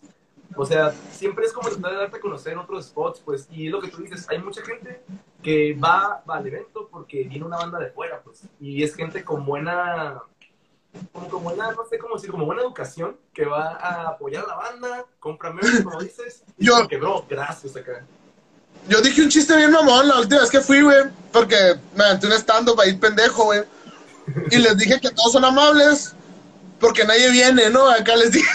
[0.55, 3.65] O sea, siempre es como tratar de darte a conocer en otros spots, pues, y
[3.67, 5.01] es lo que tú dices, hay mucha gente
[5.43, 9.23] que va, va al evento porque viene una banda de fuera, pues, y es gente
[9.25, 10.21] con buena,
[11.11, 14.47] como con buena, no sé cómo decir, como buena educación, que va a apoyar a
[14.47, 18.05] la banda, compra merch, como dices, y Yo- que, bro, gracias acá.
[18.87, 22.27] Yo dije un chiste bien mamón la última vez que fui, güey, porque me aventé
[22.27, 23.63] un stand-up ahí pendejo, güey.
[24.51, 26.13] Y les dije que todos son amables,
[26.79, 27.89] porque nadie viene, ¿no?
[27.89, 28.49] Acá les dije.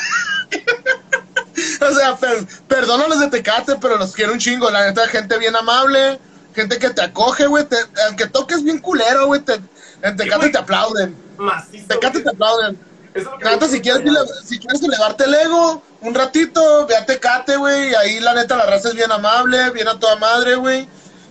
[1.91, 4.71] o sea, per, perdón a los de Tecate, pero los quiero un chingo.
[4.71, 6.19] La neta, gente bien amable,
[6.55, 7.65] gente que te acoge, güey.
[7.67, 9.61] te- Aunque toques bien culero, güey, te-
[10.03, 11.17] en Tecate te aplauden.
[11.39, 11.87] Macizo.
[11.89, 12.25] Tecate güey.
[12.25, 12.79] te aplauden.
[13.15, 14.03] Eso es lo que La neta, me si quieres,
[14.45, 17.95] si quieres elevarte el ego un ratito, ve a Tecate, güey.
[17.95, 20.89] Ahí la neta, la raza es bien amable, bien a toda madre, güey.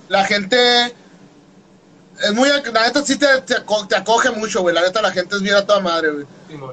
[0.09, 0.95] La gente
[2.23, 2.49] es muy.
[2.49, 4.75] La neta, sí te, te, aco- te acoge mucho, güey.
[4.75, 6.25] La neta, la gente es bien a toda madre, güey.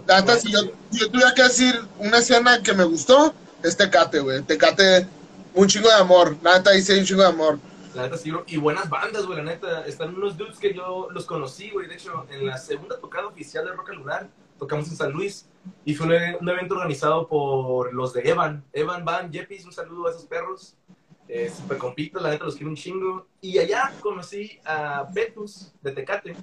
[0.06, 4.20] La neta, si yo, yo tuviera que decir una escena que me gustó, es Tecate,
[4.20, 4.42] güey.
[4.42, 5.06] Tecate,
[5.54, 6.36] un chingo de amor.
[6.42, 7.58] La neta, ahí sí hay un chingo de amor.
[7.94, 8.32] La neta sí.
[8.46, 9.86] Y buenas bandas, güey, la neta.
[9.86, 11.88] Están unos dudes que yo los conocí, güey.
[11.88, 15.46] De hecho, en la segunda tocada oficial de Roca Lunar, tocamos en San Luis.
[15.84, 18.64] Y fue un, e- un evento organizado por los de Evan.
[18.72, 20.74] Evan Van, Jepis, un saludo a esos perros.
[21.28, 23.26] Eh, super compitos, la neta, los quiero un chingo.
[23.40, 26.36] Y allá conocí a Betus de Tecate.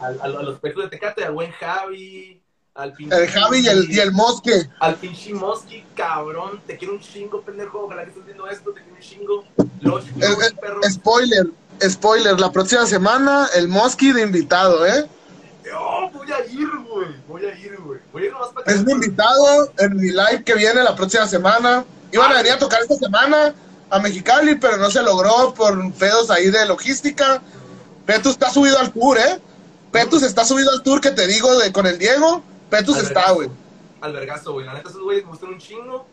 [0.00, 2.42] A, a los Betus de Tecate, al buen Javi,
[2.74, 3.16] al pinche...
[3.16, 4.68] El Javi y el, y el Mosque.
[4.80, 6.60] Al pinche Mosky, cabrón.
[6.66, 7.84] Te quiero un chingo, pendejo.
[7.84, 9.44] Ojalá que estés viendo esto, te quiero un chingo.
[9.80, 10.80] Los Eh, eh, perro.
[10.90, 11.46] Spoiler,
[11.88, 12.40] spoiler.
[12.40, 15.06] La próxima semana, el Mosque de invitado, ¿eh?
[15.72, 17.08] Oh, voy a ir, güey.
[17.26, 18.00] Voy a ir, güey.
[18.12, 21.26] Voy a ir nomás para Es mi invitado en mi live que viene la próxima
[21.26, 21.84] semana.
[22.12, 23.54] Iban a venir a tocar esta semana
[23.90, 27.40] a Mexicali, pero no se logró por pedos ahí de logística.
[28.06, 29.40] Petus está subido al tour, ¿eh?
[29.90, 32.42] Petus está subido al tour que te digo de con el Diego.
[32.68, 33.48] Petus está, güey.
[34.00, 34.66] Al vergazo, güey.
[34.66, 36.06] La neta, esos güeyes me gustan un chingo.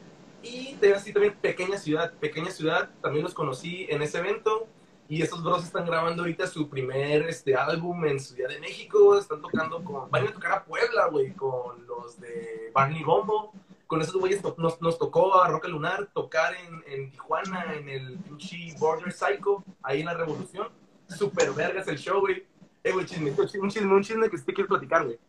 [0.44, 2.12] Y te así también Pequeña Ciudad.
[2.20, 4.68] Pequeña Ciudad, también los conocí en ese evento.
[5.12, 9.18] Y estos bros están grabando ahorita su primer este, álbum en Ciudad de México.
[9.18, 10.10] Están tocando con.
[10.10, 13.52] Van a tocar a Puebla, güey, con los de Barney Gombo.
[13.88, 17.90] Con esos güeyes to- nos, nos tocó a Roca Lunar tocar en, en Tijuana, en
[17.90, 20.70] el pinche Border Psycho, ahí en la Revolución.
[21.10, 22.46] Super vergas el show, güey.
[22.82, 25.20] Eh, güey, chisme, un chisme, un chisme que sí quiero platicar, güey.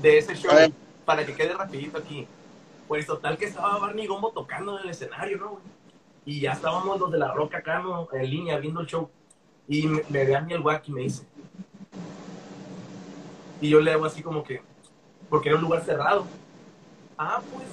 [0.00, 0.50] De ese show,
[1.04, 2.26] para que quede rapidito aquí.
[2.88, 5.62] Pues total que estaba Barney Gombo tocando en el escenario, ¿no, güey?
[6.28, 8.06] Y ya estábamos los de la roca acá, ¿no?
[8.12, 9.08] En línea, viendo el show.
[9.66, 11.26] Y me, me ve a mí el guac y me dice.
[13.62, 14.60] Y yo le hago así como que,
[15.30, 16.26] porque era un lugar cerrado.
[17.16, 17.64] Ah, pues.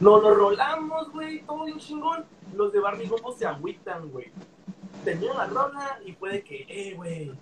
[0.00, 2.24] Nos lo rolamos, güey, todo bien chingón.
[2.54, 4.32] Los de Barney Gombo se agüitan, güey.
[5.04, 7.32] Tenían la rola y puede que, eh, güey,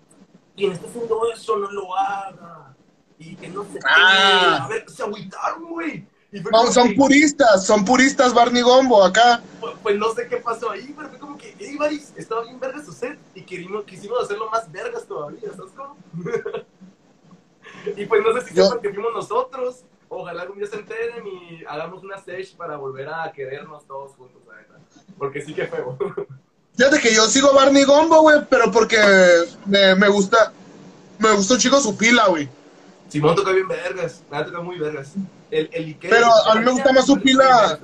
[0.57, 2.75] quien está haciendo eso no lo haga.
[3.17, 4.65] Y que no se Ah.
[4.65, 6.15] A ver, se agüitaron, güey.
[6.40, 9.40] Fue No, son que- puristas, son puristas Barney Gombo acá.
[9.61, 12.59] pues, pues no sé qué pasó ahí, pero fue como que, hey, Baris, estaba bien
[12.61, 15.96] verga su set y querimos, quisimos hacerlo más vergas todavía, ¿sabes cómo?
[17.96, 21.27] y pues no sé si Yo- sepan que fuimos nosotros, ojalá algún día se enteren
[21.27, 24.75] y hagamos una stage para volver a querernos todos juntos, la neta.
[25.18, 25.96] Porque sí que feo.
[26.77, 28.99] Fíjate que yo sigo Barney Gombo, güey, pero porque
[29.64, 30.53] me, me gusta,
[31.18, 32.49] me gustó un chico su pila, güey.
[33.09, 35.12] Simón toca bien vergas, neta toca muy vergas.
[35.51, 37.79] El, el Ikea- Pero a mí me gusta más su pila.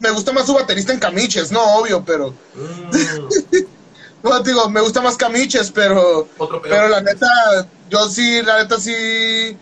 [0.00, 2.34] Me gusta más su baterista en Camiches, no, obvio, pero...
[2.54, 3.64] Mm,
[4.22, 6.26] No, digo, me gusta más Camiches, pero...
[6.38, 6.62] otro.
[6.62, 7.26] Pero la neta,
[7.90, 9.56] yo sí, la neta sí...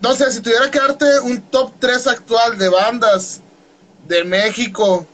[0.00, 3.40] No sé, si tuviera que darte un top 3 actual de bandas
[4.06, 5.06] de México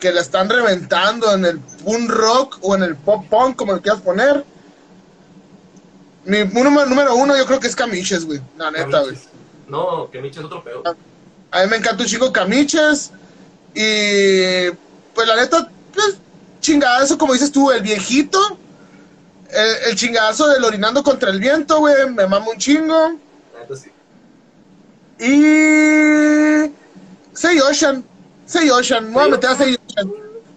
[0.00, 3.80] que la están reventando en el punk rock o en el pop punk, como le
[3.82, 4.44] quieras poner.
[6.24, 8.40] Mi número, número uno yo creo que es Camiches, güey.
[8.56, 9.16] La neta, güey.
[9.70, 9.88] Camiches.
[9.88, 10.96] No, que Miche es otro peor.
[11.50, 13.10] A mí me encanta un chico Camiches.
[13.74, 14.70] Y
[15.14, 16.16] pues la neta, pues
[16.60, 18.58] chingadazo, como dices tú, el viejito.
[19.50, 22.10] El, el chingadazo del orinando contra el viento, güey.
[22.10, 23.18] Me mama un chingo.
[23.54, 23.90] La neta sí.
[25.18, 26.70] Y.
[27.32, 28.04] Say Ocean.
[28.46, 29.06] Say Ocean.
[29.06, 30.12] Me voy a meter a Say Ocean.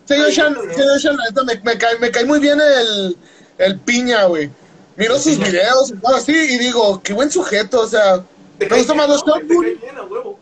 [0.06, 3.18] Say Ocean, Say Ocean, la neta, me, me cae, me cae muy bien el,
[3.58, 4.50] el piña, güey.
[4.96, 8.24] Miro sus videos y todo así y digo, qué buen sujeto, o sea,
[8.66, 10.40] A.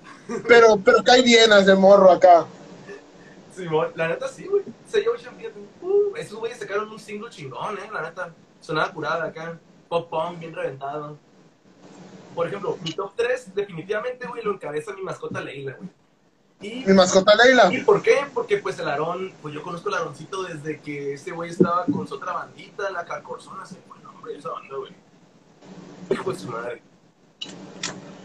[0.48, 2.46] Pero, pero cae bien ese morro acá.
[3.96, 4.64] La neta sí, güey.
[4.90, 5.60] Se Ocean, fíjate.
[5.82, 8.34] Uh, esos güeyes sacaron un single chingón, eh, la neta.
[8.60, 9.60] Sonaba curada acá.
[9.90, 11.18] Pop punk, bien reventado.
[12.34, 15.90] Por ejemplo, mi top 3, definitivamente, güey, lo encabeza mi mascota Leila, güey.
[16.62, 17.74] Y, Mi mascota Leila.
[17.74, 18.20] ¿Y por qué?
[18.34, 22.08] Porque, pues, el Aarón, pues yo conozco al Aaroncito desde que ese güey estaba con
[22.08, 24.94] su otra bandita, la Carcorzona, se fue el nombre de esa banda, güey.
[26.10, 26.82] Hijo de su madre.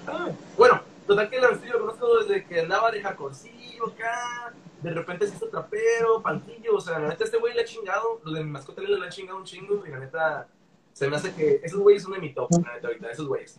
[0.07, 4.53] Ah, bueno, total que el Aaroncito lo conozco desde que andaba de jacorcillo acá,
[4.83, 8.21] de repente se hizo trapero, pantillo, o sea, la neta este güey le ha chingado,
[8.25, 10.49] los de mi mascota le han chingado un chingo, y la neta,
[10.93, 13.59] se me hace que esos güeyes son de mi top, la neta, ahorita, esos güeyes.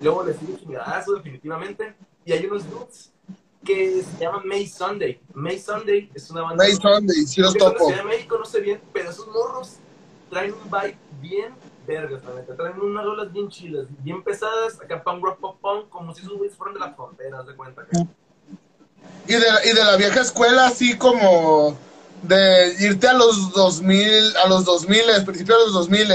[0.00, 3.12] Luego les sigue chingadazo, definitivamente, y hay unos dudes
[3.64, 5.20] que se llaman May Sunday.
[5.34, 6.64] May Sunday es una banda...
[6.64, 7.90] May Sunday, sí los topo.
[7.90, 9.78] De México, no sé bien, pero esos morros
[10.30, 11.52] traen un vibe bien
[11.88, 12.54] vergas, la neta.
[12.54, 16.36] Traen unas rolas bien chilas, bien pesadas, acá punk rock, pop punk, como si esos
[16.36, 17.82] güeyes fueran de la frontera, de cuenta.
[17.82, 17.98] acá.
[19.26, 21.76] Y de, la- y de la vieja escuela, así como
[22.22, 26.08] de irte a los 2000, a los 2000, principios de los 2000.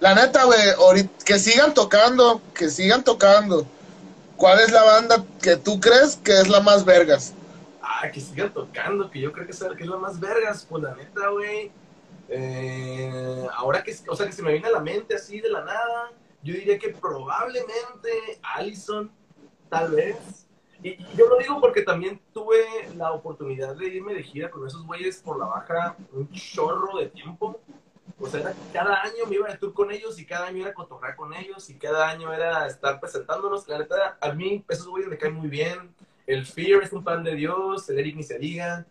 [0.00, 3.64] La neta, güey, que sigan tocando, que sigan tocando.
[4.36, 7.34] ¿Cuál es la banda que tú crees que es la más vergas?
[7.80, 10.82] Ah, que sigan tocando, que yo creo que es, que es la más vergas, pues
[10.82, 11.70] la neta, güey.
[12.34, 15.62] Eh, ahora que, o sea, que se me viene a la mente así de la
[15.62, 16.12] nada,
[16.42, 19.12] yo diría que probablemente Allison,
[19.68, 20.46] tal vez.
[20.82, 22.64] Y, yo lo digo porque también tuve
[22.96, 27.06] la oportunidad de irme de gira con esos güeyes por la baja un chorro de
[27.08, 27.60] tiempo.
[28.18, 31.16] O sea, cada año me iba de tour con ellos y cada año era cotorrar
[31.16, 33.68] con ellos y cada año era estar presentándonos.
[33.68, 35.94] La neta, a mí esos güeyes me caen muy bien.
[36.26, 38.86] El Fear es un pan de Dios, el Eric ni se diga.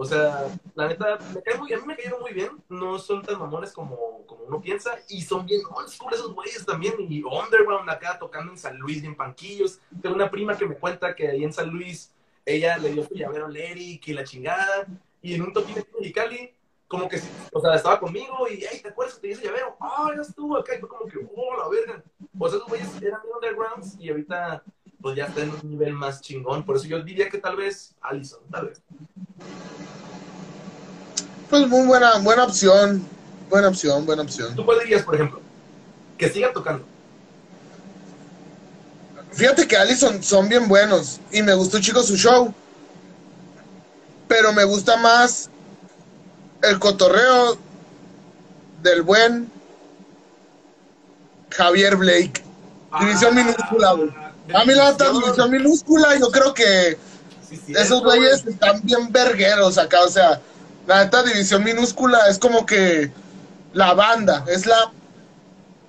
[0.00, 2.48] O sea, la neta, me cae muy, a mí me cayeron muy bien.
[2.70, 4.98] No son tan mamones como, como uno piensa.
[5.10, 6.94] Y son bien old school esos güeyes también.
[7.00, 9.78] Y underground acá tocando en San Luis, bien panquillos.
[10.00, 12.14] Tengo una prima que me cuenta que ahí en San Luis
[12.46, 14.86] ella le dio su llavero al Eric y la chingada.
[15.20, 16.54] Y en un toquín en Mexicali,
[16.88, 17.20] como que,
[17.52, 19.76] o sea, estaba conmigo y, hey, ¿te acuerdas que te ese llavero?
[19.80, 20.76] Ah, ya estuvo acá.
[20.76, 22.02] Y fue como que, oh, la verga.
[22.38, 24.64] O sea, esos güeyes eran undergrounds y ahorita,
[25.00, 26.64] pues ya está en un nivel más chingón.
[26.64, 28.82] Por eso yo diría que tal vez Allison, tal vez.
[31.48, 33.04] Pues muy buena, buena opción.
[33.48, 34.54] Buena opción, buena opción.
[34.54, 35.40] ¿Tú cuál dirías, por ejemplo?
[36.16, 36.84] Que siga tocando.
[39.32, 42.54] Fíjate que Allison son bien buenos y me gustó chico su show.
[44.28, 45.50] Pero me gusta más
[46.62, 47.58] el cotorreo
[48.82, 49.50] del buen
[51.50, 52.44] Javier Blake.
[53.00, 54.29] División minúscula, güey.
[54.54, 56.98] A mí la neta, división minúscula, yo creo que
[57.48, 60.40] Sí, sí, esos güeyes están bien vergueros acá, o sea,
[60.86, 63.10] la neta división minúscula es como que
[63.72, 64.92] la banda, es la,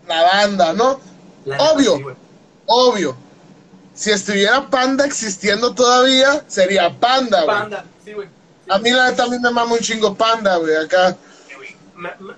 [0.08, 1.00] la banda, ¿no?
[1.46, 1.98] La neta, obvio.
[1.98, 2.04] sí.
[2.66, 3.18] Obvio.
[3.94, 7.58] Si estuviera Panda existiendo todavía, sería Panda, güey.
[7.58, 8.30] Panda, sí, güey.
[8.70, 11.18] A mí la neta a mí me mama un chingo Panda, güey, acá.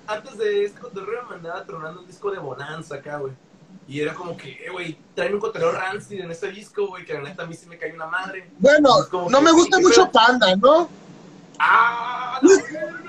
[0.06, 3.32] Antes de este cotorreo me andaba tronando un disco de Bonanza acá, güey.
[3.86, 7.12] Y era como que, eh, güey, traen un cotorreo rancid en ese disco, güey, que
[7.14, 8.48] la neta a mí sí me cae una madre.
[8.58, 10.88] Bueno, como no que- me gusta sí, mucho pero- Panda, ¿no?
[11.58, 12.40] ¡Ah!
[12.42, 12.92] verga!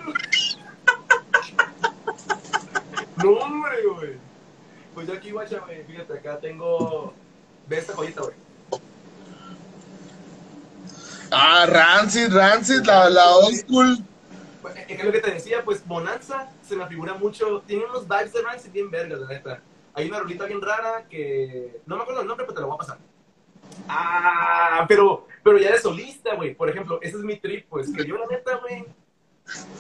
[3.24, 4.14] No, hombre, güey.
[4.94, 7.14] Pues yo aquí, guacha, güey, fíjate, acá tengo...
[7.68, 8.36] Ve esta joyita, güey.
[11.32, 13.98] Ah, Rancid, Rancid, la, la old school.
[14.88, 18.34] Es que lo que te decía, pues Bonanza se me figura mucho, tiene unos vibes
[18.34, 19.62] de Rancid bien vergas, la neta.
[19.96, 22.76] Hay una rolita bien rara que no me acuerdo el nombre, pero te la voy
[22.76, 22.98] a pasar.
[23.88, 26.54] Ah, pero, pero ya de solista, güey.
[26.54, 28.86] Por ejemplo, ese es mi trip, pues, que yo la neta, güey,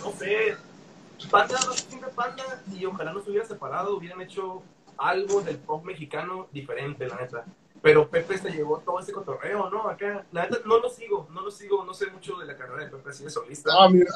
[0.03, 0.55] no sé,
[1.29, 2.43] Panda no es siempre Panda
[2.73, 4.61] y ojalá no se hubieran separado, hubieran hecho
[4.97, 7.45] algo del pop mexicano diferente, la neta.
[7.81, 9.87] Pero Pepe se llevó todo ese cotorreo, ¿no?
[9.87, 12.85] Acá, la neta, no lo sigo, no lo sigo, no sé mucho de la carrera
[12.85, 13.71] de Pepe así de solista.
[13.73, 14.11] No, mira,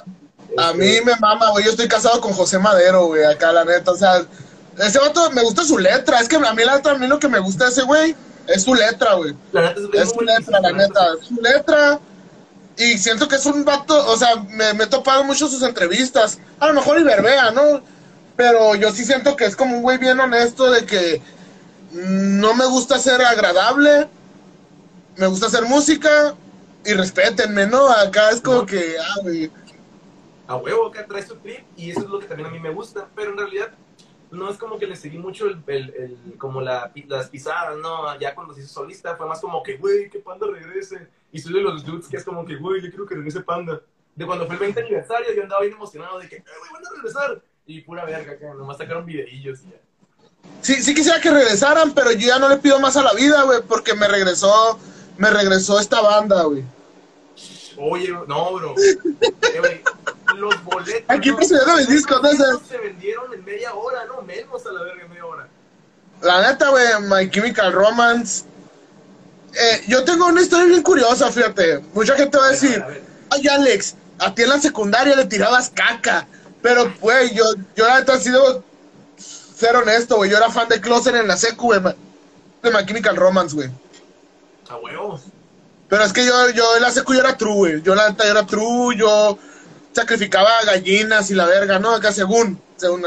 [0.57, 1.65] a Este, mí me mama, güey.
[1.65, 3.91] Yo estoy casado con José Madero, güey, acá, la neta.
[3.91, 4.21] O sea,
[4.77, 6.19] ese vato me gusta su letra.
[6.19, 8.15] Es que a mí, la a mí lo que me gusta de ese güey
[8.47, 9.35] es su letra, güey.
[9.51, 11.05] La neta es, Es su letra, la neta.
[11.21, 11.99] Es su letra.
[12.77, 16.39] Y siento que es un vato, o sea, me, me he topado mucho sus entrevistas.
[16.59, 17.81] A lo mejor y verbea, ¿no?
[18.37, 21.21] Pero yo sí siento que es como un güey bien honesto de que
[21.91, 24.07] no me gusta ser agradable,
[25.17, 26.35] me gusta hacer música
[26.85, 27.89] y respétenme, ¿no?
[27.89, 28.65] Acá es como No.
[28.65, 29.51] que, ah, güey.
[30.47, 32.69] A huevo, acá trae su trip y eso es lo que también a mí me
[32.71, 33.07] gusta.
[33.13, 33.67] Pero en realidad
[34.31, 38.17] no es como que le seguí mucho el, el, el- como la, las pisadas, ¿no?
[38.19, 41.07] Ya cuando se hizo solista fue más como que, güey, que Panda regrese.
[41.31, 43.81] Y de los dudes que es como que, güey, yo quiero que regrese Panda.
[44.15, 46.85] De cuando fue el 20 aniversario yo andaba bien emocionado de que, "Eh, güey, van
[46.85, 47.41] a regresar.
[47.65, 49.77] Y pura verga, que nomás sacaron videillos y ya.
[50.61, 53.43] sí, sí quisiera que regresaran, pero yo ya no le pido más a la vida,
[53.43, 54.79] güey, porque me regresó,
[55.17, 56.63] me regresó esta banda, güey.
[57.77, 58.75] Oye, no, bro.
[59.53, 59.81] Eh, güey,
[60.35, 61.03] los boletos.
[61.07, 62.21] Aquí presionando ¿no?
[62.21, 65.47] boletos se vendieron en media hora, no menos a la verga en media hora.
[66.21, 68.43] La neta, güey, My Chemical Romance.
[69.53, 71.79] Eh, yo tengo una historia bien curiosa, fíjate.
[71.93, 75.25] Mucha gente va a decir, A ver, ay, Alex, a ti en la secundaria le
[75.25, 76.27] tirabas caca.
[76.61, 78.63] Pero, güey, yo, yo la neta he sido
[79.17, 80.29] ser honesto, güey.
[80.29, 81.79] Yo era fan de Closer en la secu, güey.
[81.81, 83.69] De My Chemical Romance, güey.
[84.69, 85.21] a huevos.
[85.87, 87.81] Pero es que yo, yo en la secu yo era true, güey.
[87.81, 89.39] Yo la neta yo era true, yo
[89.99, 91.91] sacrificaba gallinas y la verga, ¿no?
[91.91, 92.59] Acá según.
[92.77, 93.03] según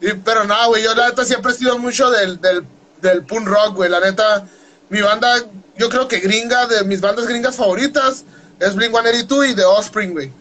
[0.00, 2.64] y- pero nada, güey, yo la neta siempre he sido mucho del, del,
[3.02, 3.90] del punk rock, güey.
[3.90, 4.46] La neta,
[4.88, 5.44] mi banda,
[5.76, 8.24] yo creo que gringa, de mis bandas gringas favoritas,
[8.60, 10.32] es Blink-182 y The Offspring, güey.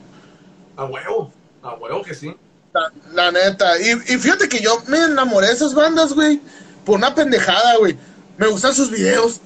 [0.78, 1.32] A huevo.
[1.62, 2.36] A huevo que sí.
[2.74, 3.80] La, la neta.
[3.80, 6.42] Y, y fíjate que yo me enamoré de esas bandas, güey,
[6.86, 7.98] por una pendejada, güey.
[8.38, 9.40] Me gustan sus videos.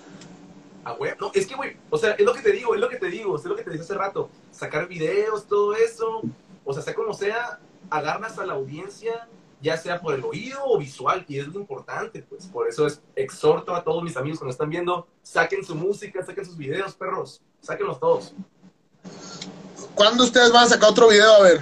[0.84, 1.16] A huevo.
[1.22, 3.08] No, es que, güey, o sea, es lo que te digo, es lo que te
[3.08, 4.30] digo, es lo que te dije hace rato.
[4.60, 6.22] Sacar videos, todo eso.
[6.66, 9.30] O sea, sea como sea, agarras a la audiencia,
[9.62, 12.48] ya sea por el oído o visual, y es lo importante, pues.
[12.48, 16.26] Por eso es, exhorto a todos mis amigos que nos están viendo, saquen su música,
[16.26, 17.42] saquen sus videos, perros.
[17.62, 18.34] Sáquenlos todos.
[19.96, 21.36] ¿Cuándo ustedes van a sacar otro video?
[21.36, 21.62] A ver,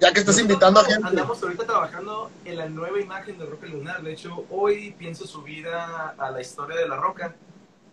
[0.00, 1.06] ya que estás invitando a gente.
[1.06, 4.02] Andamos ahorita trabajando en la nueva imagen de Roca Lunar.
[4.02, 7.36] De hecho, hoy pienso subir a, a la historia de la Roca.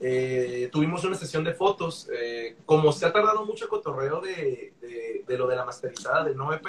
[0.01, 2.09] Eh, tuvimos una sesión de fotos.
[2.13, 6.35] eh, como se ha tardado mucho el cotorreo de, de- lo de la masterizada del
[6.35, 6.65] no EP,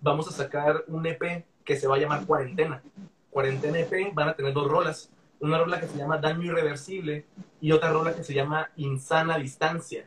[0.00, 2.80] vamos a sacar un EP que se va a llamar Cuarentena.
[3.30, 5.10] Cuarentena EP van a tener dos rolas.
[5.40, 7.24] Una rola que se llama Daño Irreversible
[7.60, 10.04] y otra rola que se llama Insana Distancia.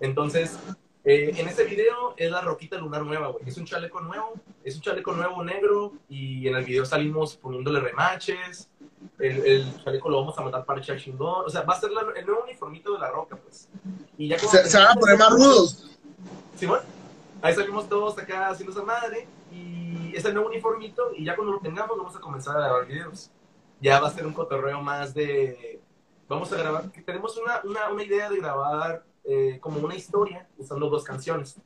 [0.00, 0.58] Entonces,
[1.04, 3.44] eh, en ese video es la roquita lunar nueva, güey.
[3.48, 7.80] Es un chaleco nuevo, es un chaleco nuevo negro y en el video salimos poniéndole
[7.80, 8.68] remaches.
[9.18, 11.44] El, el chaleco lo vamos a matar para echar chingón.
[11.46, 13.68] O sea, va a ser la- el nuevo uniformito de la roca, pues.
[14.18, 15.98] Y ya Se, se van a poner más rudos.
[16.56, 16.80] Simón,
[17.42, 21.52] ahí salimos todos acá haciendo esa madre y es el nuevo uniformito y ya cuando
[21.54, 23.30] lo tengamos vamos a comenzar a grabar videos.
[23.80, 25.80] Ya va a ser un cotorreo más de...
[26.28, 30.48] Vamos a grabar, que tenemos una, una, una idea de grabar eh, como una historia
[30.58, 31.56] usando dos canciones.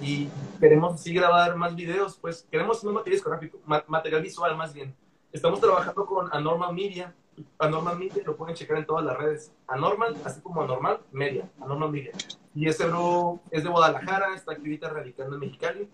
[0.00, 4.72] Y queremos así grabar más videos, pues queremos más material discográfico, ma- material visual más
[4.72, 4.96] bien.
[5.34, 7.12] Estamos trabajando con Anormal Media.
[7.58, 9.50] Anormal Media lo pueden checar en todas las redes.
[9.66, 11.50] Anormal, así como Anormal Media.
[11.60, 12.12] Anormal Media.
[12.54, 15.88] Y ese bro es de Guadalajara, está aquí ahorita radicando en Mexicali.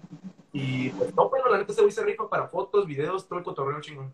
[0.52, 3.80] Y pues no, pero la neta güey se rifa para fotos, videos, todo el cotorreo
[3.80, 4.12] chingón.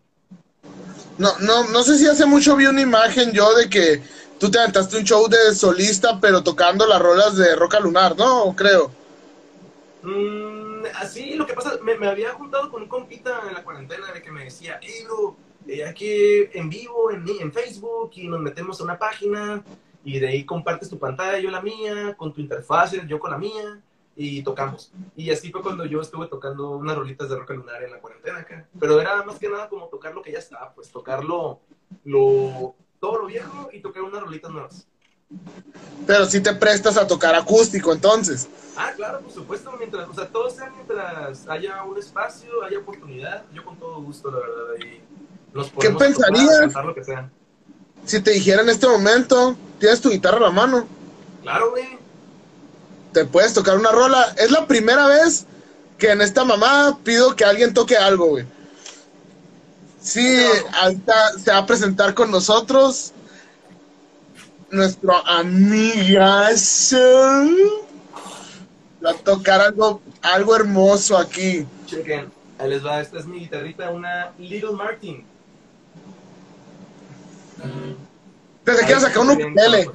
[1.17, 4.01] No, no, no sé si hace mucho vi una imagen yo de que
[4.39, 8.55] tú te aventaste un show de solista, pero tocando las rolas de Roca Lunar, ¿no?
[8.55, 8.91] Creo.
[10.03, 10.46] Mm,
[10.95, 14.21] así, lo que pasa, me, me había juntado con un compita en la cuarentena de
[14.21, 15.35] que me decía, hey bro,
[15.67, 16.09] eh, aquí
[16.53, 19.63] en vivo, en, en Facebook, y nos metemos a una página,
[20.03, 23.37] y de ahí compartes tu pantalla, yo la mía, con tu interfaz, yo con la
[23.37, 23.81] mía,
[24.15, 24.91] y tocamos.
[25.15, 28.39] Y así fue cuando yo estuve tocando unas rolitas de roca lunar en la cuarentena
[28.39, 28.67] acá.
[28.79, 31.59] Pero era más que nada como tocar lo que ya estaba, pues tocarlo,
[32.03, 34.87] lo, todo lo viejo y tocar unas rolitas nuevas.
[36.05, 38.47] Pero sí te prestas a tocar acústico, entonces.
[38.77, 43.43] Ah, claro, por supuesto, mientras, o sea, todo sea mientras haya un espacio, haya oportunidad,
[43.53, 45.01] yo con todo gusto, la verdad, y
[45.55, 46.59] nos ¿Qué tocar, pensarías?
[46.59, 47.29] cantar lo que sea.
[48.05, 50.87] Si te dijera en este momento, tienes tu guitarra a la mano,
[51.41, 51.97] Claro, güey.
[53.13, 54.33] te puedes tocar una rola.
[54.37, 55.45] Es la primera vez
[55.97, 58.45] que en esta mamá pido que alguien toque algo, güey.
[60.01, 60.37] Sí,
[60.81, 63.11] ahorita se va a presentar con nosotros
[64.71, 66.97] nuestro amigazo.
[69.05, 71.65] Va a tocar algo, algo hermoso aquí.
[71.85, 75.23] Chequen, ahí les va, esta es mi guitarrita, una Little Martin.
[78.65, 79.89] Desde que sacar un ukulele.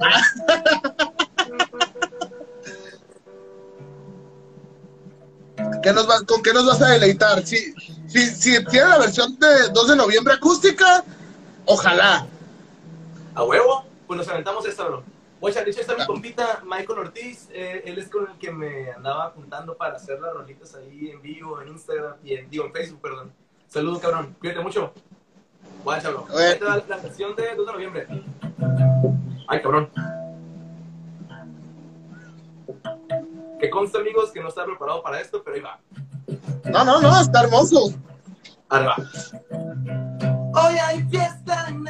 [5.81, 7.45] ¿Qué nos va- ¿Con qué nos vas a deleitar?
[7.45, 7.73] Si,
[8.07, 11.03] si, si tiene la versión de 2 de noviembre acústica,
[11.65, 12.25] ojalá.
[13.35, 15.03] A huevo, pues nos aventamos esta, bro.
[15.39, 18.91] Oye, de hecho está mi compita Michael Ortiz, eh, él es con el que me
[18.91, 22.71] andaba apuntando para hacer las rolitas ahí en vivo, en Instagram y en, digo, en
[22.71, 23.33] Facebook, perdón.
[23.67, 24.93] Saludos, cabrón, cuídate mucho.
[25.83, 26.27] Guacha, bro.
[26.29, 28.07] Ahí te la canción de 2 de noviembre.
[29.49, 29.89] Ay, cabrón.
[33.59, 35.79] Que conste, amigos, que no está preparado para esto, pero ahí va.
[36.71, 37.93] No, no, no, está hermoso.
[38.71, 38.95] Va.
[40.55, 41.82] Hoy hay fiesta en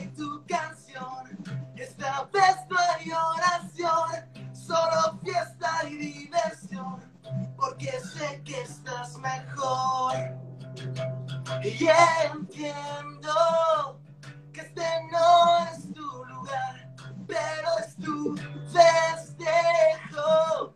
[0.00, 1.38] y tu canción.
[1.76, 7.00] Esta vez no hay oración, solo fiesta y diversión,
[7.56, 10.14] porque sé que estás mejor.
[11.62, 11.88] Y
[12.32, 14.00] entiendo
[14.52, 16.94] que este no es tu lugar,
[17.26, 18.36] pero es tu
[18.72, 20.74] festejo.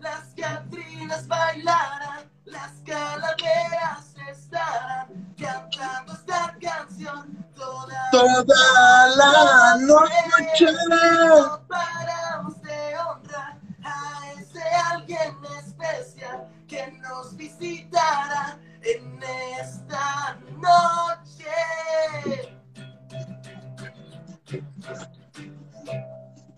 [0.00, 10.66] Las Catrinas bailarán las calaveras estarán cantando esta canción toda, Toda la noche.
[10.88, 19.20] No paramos de honrar a ese alguien especial que nos visitará en
[19.60, 21.46] esta noche.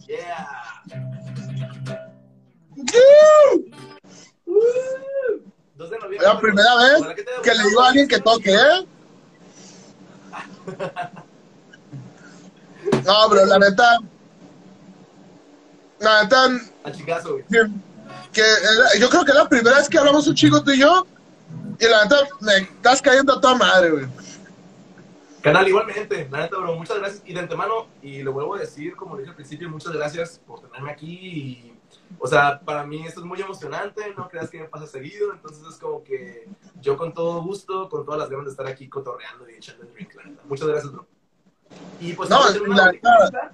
[0.06, 0.68] Yeah.
[5.78, 6.18] Dos de noviembre.
[6.18, 8.86] Es la primera vez que le digo a alguien que toque, ¿eh?
[13.04, 13.98] No, bro, la neta.
[16.00, 16.48] La neta,
[18.32, 20.80] que era- yo creo que es la primera vez que hablamos un chico tú y
[20.80, 21.06] yo.
[21.78, 24.06] Y la neta, me estás cayendo a toda madre, güey.
[25.42, 27.22] Canal, igualmente, la neta, bro, muchas gracias.
[27.24, 30.60] Y de antemano, y lo vuelvo a decir, como dije al principio, muchas gracias por
[30.60, 31.06] tenerme aquí.
[31.06, 31.72] Y,
[32.20, 35.32] o sea, para mí esto es muy emocionante, no creas que me pasa seguido.
[35.32, 36.48] Entonces es como que
[36.80, 39.92] yo con todo gusto, con todas las ganas de estar aquí cotorreando y echando el
[39.92, 40.42] drink, la neta.
[40.48, 41.06] Muchas gracias, bro.
[42.00, 43.52] Y pues, No, la bonita-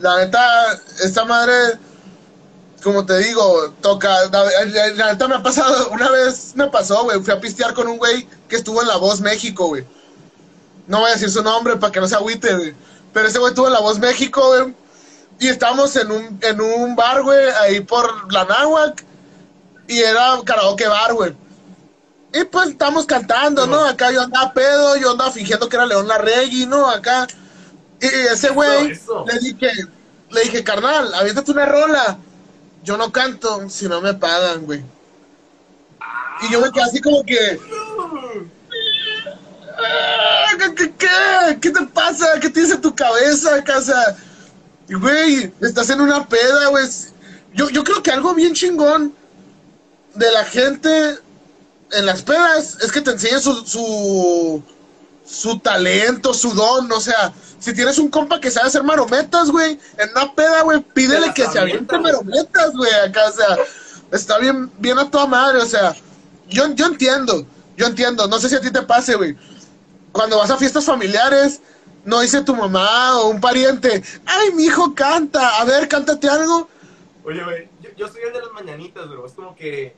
[0.00, 1.54] La neta, esta madre,
[2.82, 4.08] como te digo, toca.
[4.30, 7.20] La, la- la neta me ha pasado, una vez me pasó, güey.
[7.22, 9.84] Fui a pistear con un güey que estuvo en La Voz México, güey.
[10.86, 12.74] No voy a decir su nombre para que no se agüite, güey.
[13.12, 14.74] Pero ese güey estuvo en La Voz México, güey.
[15.42, 19.04] Y estábamos en un, en un bar, güey, ahí por la Náhuac.
[19.88, 21.34] Y era karaoke bar, güey.
[22.32, 23.84] Y pues estamos cantando, ¿no?
[23.84, 26.88] Acá yo andaba pedo, yo andaba fingiendo que era León Larregui, ¿no?
[26.88, 27.26] Acá.
[28.00, 28.90] Y ese güey,
[29.26, 29.68] le dije,
[30.30, 32.18] le dije, carnal, aviéntate una rola.
[32.84, 34.84] Yo no canto si no me pagan, güey.
[36.42, 37.58] Y yo me quedé así como que,
[39.76, 41.58] "Ah, ¿qué, qué, qué?
[41.60, 42.38] ¿Qué te pasa?
[42.40, 44.16] ¿Qué tienes en tu cabeza, casa?
[44.92, 46.86] Y, güey, estás en una peda, güey.
[47.54, 49.14] Yo, yo creo que algo bien chingón
[50.14, 51.18] de la gente
[51.92, 54.62] en las pedas es que te enseñen su, su,
[55.24, 59.80] su talento, su don, o sea, si tienes un compa que sabe hacer marometas, güey,
[59.96, 63.56] en una peda, güey, pídele que se aviente marometas, güey, acá, o sea,
[64.10, 65.96] está bien, bien a toda madre, o sea,
[66.50, 67.46] yo, yo entiendo,
[67.78, 69.38] yo entiendo, no sé si a ti te pase, güey,
[70.12, 71.62] cuando vas a fiestas familiares,
[72.04, 76.68] no dice tu mamá o un pariente, ay, mi hijo canta, a ver, cántate algo,
[77.24, 79.24] Oye, güey, yo, soy el de las mañanitas, bro.
[79.26, 79.94] Es como que,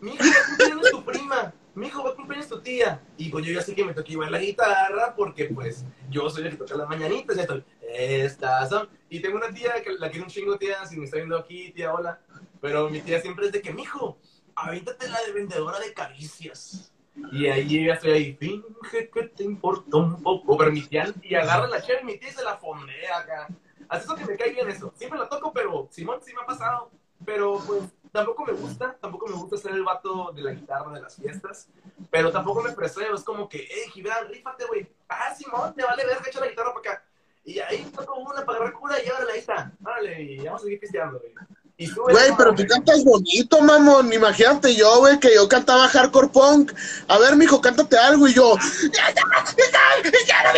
[0.00, 3.00] mi hijo va a cumpleaños tu prima, mi hijo va a cumpleaños tu tía.
[3.16, 6.50] Y yo ya sé que me toca llevar la guitarra porque, pues, yo soy el
[6.50, 7.36] que toca las mañanitas.
[7.36, 8.70] Y estoy, estas.
[9.08, 11.70] Y tengo una tía que la quiero un chingo, tía, si me está viendo aquí,
[11.70, 12.20] tía, hola.
[12.60, 14.18] Pero mi tía siempre es de que, mijo,
[14.56, 16.92] avéntate la de vendedora de caricias.
[17.32, 20.56] Y ahí ya estoy ahí, finge que te importa un poco.
[20.56, 23.48] Pero mi tía, y agarra la chela y mi tía se la fondea acá.
[23.88, 24.92] Así es que me cae bien eso.
[24.96, 26.90] Siempre la toco, pero Simón sí me ha pasado.
[27.24, 31.00] Pero pues tampoco me gusta, tampoco me gusta ser el vato de la guitarra de
[31.00, 31.68] las fiestas.
[32.10, 34.86] Pero tampoco me preseo, es como que, eh, Gibran, rífate, güey.
[35.08, 37.04] Ah, Simón, te vale ver, echa la guitarra para acá.
[37.44, 39.72] Y ahí toco una para agarrar cura y órale, ahí está.
[39.84, 41.32] Órale, y vamos a seguir pisteando, güey.
[41.76, 44.12] Güey, pero tú cantas bonito, mamón.
[44.12, 46.72] Imagínate yo, güey, que yo cantaba hardcore punk.
[47.08, 48.28] A ver, mijo, cántate algo.
[48.28, 48.56] Y yo,
[48.92, 49.22] ya, ya,
[49.56, 50.52] ya, ya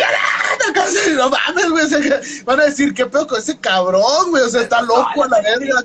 [1.15, 2.43] no No mames, güey.
[2.45, 4.43] van a decir, ¿qué pedo con ese cabrón, güey?
[4.43, 5.81] O sea, está loco a la verga.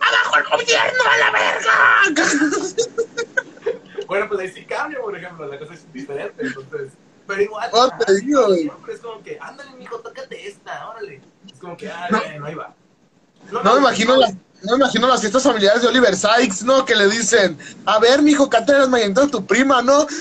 [0.00, 2.68] ¡Abajo el gobierno, a la verga!
[4.06, 6.92] Bueno, pues ahí sí cambia, por ejemplo, la cosa es diferente, entonces.
[7.26, 7.68] Pero igual.
[7.72, 8.70] Oh, te digo, güey.
[8.90, 11.20] es como que, ándale, mijo, tócate esta, órale.
[11.52, 12.74] Es como que, ah, bueno, ahí va.
[13.50, 14.32] No me imagino las,
[14.62, 16.84] no me imagino las fiestas familiares de Oliver Sykes, ¿no?
[16.84, 20.06] Que le dicen, a ver, mijo, cántale las mañanitas a tu prima, ¿no?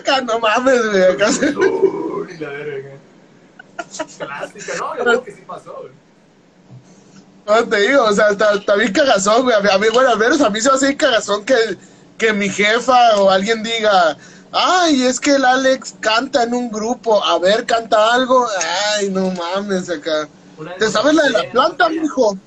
[0.00, 1.02] Acá, no mames, güey.
[1.04, 2.90] Acá se- Uy, la verga.
[4.18, 4.96] Clásica, ¿no?
[4.96, 5.92] Yo creo que sí pasó, güey.
[7.46, 9.54] No te digo, o sea, está, está bien cagazón, güey.
[9.54, 11.54] A mí, a bueno, al menos a mí se me hace bien cagazón que,
[12.18, 14.16] que mi jefa o alguien diga,
[14.52, 18.48] ay, es que el Alex canta en un grupo, a ver, canta algo.
[18.96, 20.28] Ay, no mames, acá.
[20.78, 22.38] ¿Te sabes la de la planta, mijo?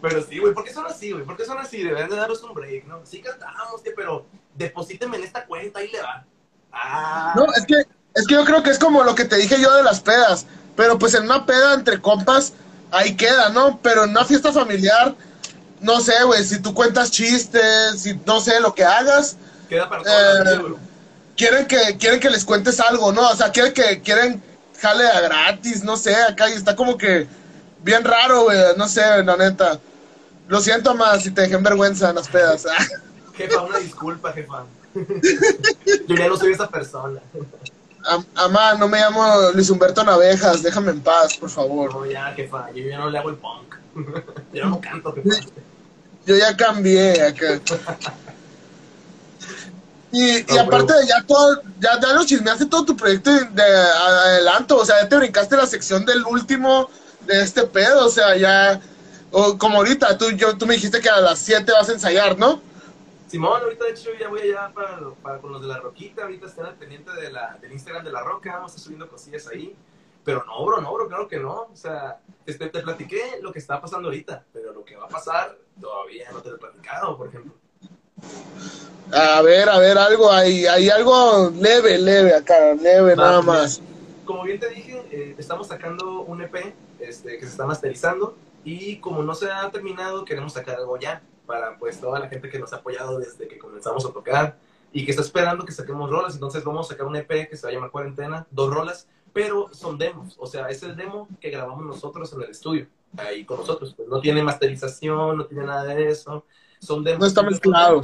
[0.00, 1.24] Pero sí, güey, ¿por qué son así, güey?
[1.24, 1.82] ¿Por qué son así?
[1.82, 3.00] Deberían de daros un break, ¿no?
[3.04, 4.26] Sí cantamos, tío, pero
[4.56, 6.24] deposíteme en esta cuenta, ahí le va.
[6.72, 7.74] Ah, No, es que,
[8.14, 10.46] es que yo creo que es como lo que te dije yo de las pedas.
[10.76, 12.52] Pero pues en una peda entre compas,
[12.90, 13.78] ahí queda, ¿no?
[13.82, 15.14] Pero en una fiesta familiar,
[15.80, 19.36] no sé, güey, si tú cuentas chistes, si no sé lo que hagas,
[19.68, 20.78] queda para eh, bro.
[21.36, 23.28] quieren que, quieren que les cuentes algo, ¿no?
[23.30, 24.42] O sea, quieren que, quieren
[24.82, 27.28] jale a gratis, no sé, acá y está como que
[27.82, 29.78] bien raro, güey, no sé, la neta.
[30.48, 32.66] Lo siento más si te dejé en vergüenza en las pedas.
[33.34, 34.64] jefa, una disculpa, jefa.
[36.08, 37.20] Yo ya no soy esa persona.
[38.34, 39.24] Amá, no me llamo
[39.54, 41.94] Luis Humberto Navejas, déjame en paz, por favor.
[41.94, 43.76] No, ya, jefa, yo ya no le hago el punk.
[44.52, 45.46] Yo no canto, jefa.
[46.26, 47.60] Yo ya cambié acá.
[50.12, 54.76] Y, y aparte de ya todo, ya, ya lo chismeaste todo tu proyecto de adelanto,
[54.76, 56.90] o sea, ya te brincaste la sección del último
[57.22, 58.80] de este pedo, o sea, ya,
[59.30, 62.38] o como ahorita, tú, yo, tú me dijiste que a las 7 vas a ensayar,
[62.38, 62.60] ¿no?
[63.26, 66.46] Simón, ahorita de hecho ya voy allá para, para con los de la Roquita, ahorita
[66.46, 69.48] están al pendiente de la, del Instagram de la Roca, vamos a estar subiendo cosillas
[69.48, 69.74] ahí.
[70.24, 71.68] Pero no, bro, no, bro, claro que no.
[71.72, 75.08] O sea, te, te platiqué lo que está pasando ahorita, pero lo que va a
[75.08, 77.54] pasar todavía no te lo he platicado, por ejemplo.
[79.12, 83.82] A ver, a ver, algo, hay, hay algo leve, leve acá, leve nada más.
[84.24, 88.96] Como bien te dije, eh, estamos sacando un EP este, que se está masterizando y
[88.96, 92.58] como no se ha terminado, queremos sacar algo ya para pues toda la gente que
[92.58, 94.56] nos ha apoyado desde que comenzamos a tocar
[94.92, 96.34] y que está esperando que saquemos rolas.
[96.34, 99.68] Entonces vamos a sacar un EP que se va a llamar Cuarentena, dos rolas, pero
[99.72, 100.36] son demos.
[100.38, 103.94] O sea, es el demo que grabamos nosotros en el estudio, ahí con nosotros.
[103.94, 106.44] Pues no tiene masterización, no tiene nada de eso.
[106.82, 107.20] Son demos.
[107.20, 108.02] No está mezclado.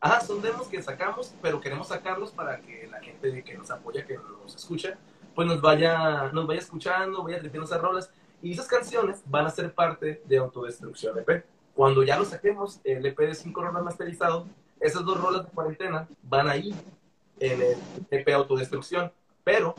[0.00, 4.06] Ajá, son demos que sacamos, pero queremos sacarlos para que la gente que nos apoya,
[4.06, 4.96] que nos escucha,
[5.34, 8.10] pues nos vaya, nos vaya escuchando, vaya repitiendo esas rolas.
[8.42, 11.44] Y esas canciones van a ser parte de Autodestrucción EP.
[11.74, 14.46] Cuando ya lo saquemos, el EP de cinco rolas masterizado,
[14.80, 16.74] esas dos rolas de cuarentena van a ir
[17.40, 17.76] en el
[18.10, 19.12] EP Autodestrucción.
[19.42, 19.74] Pero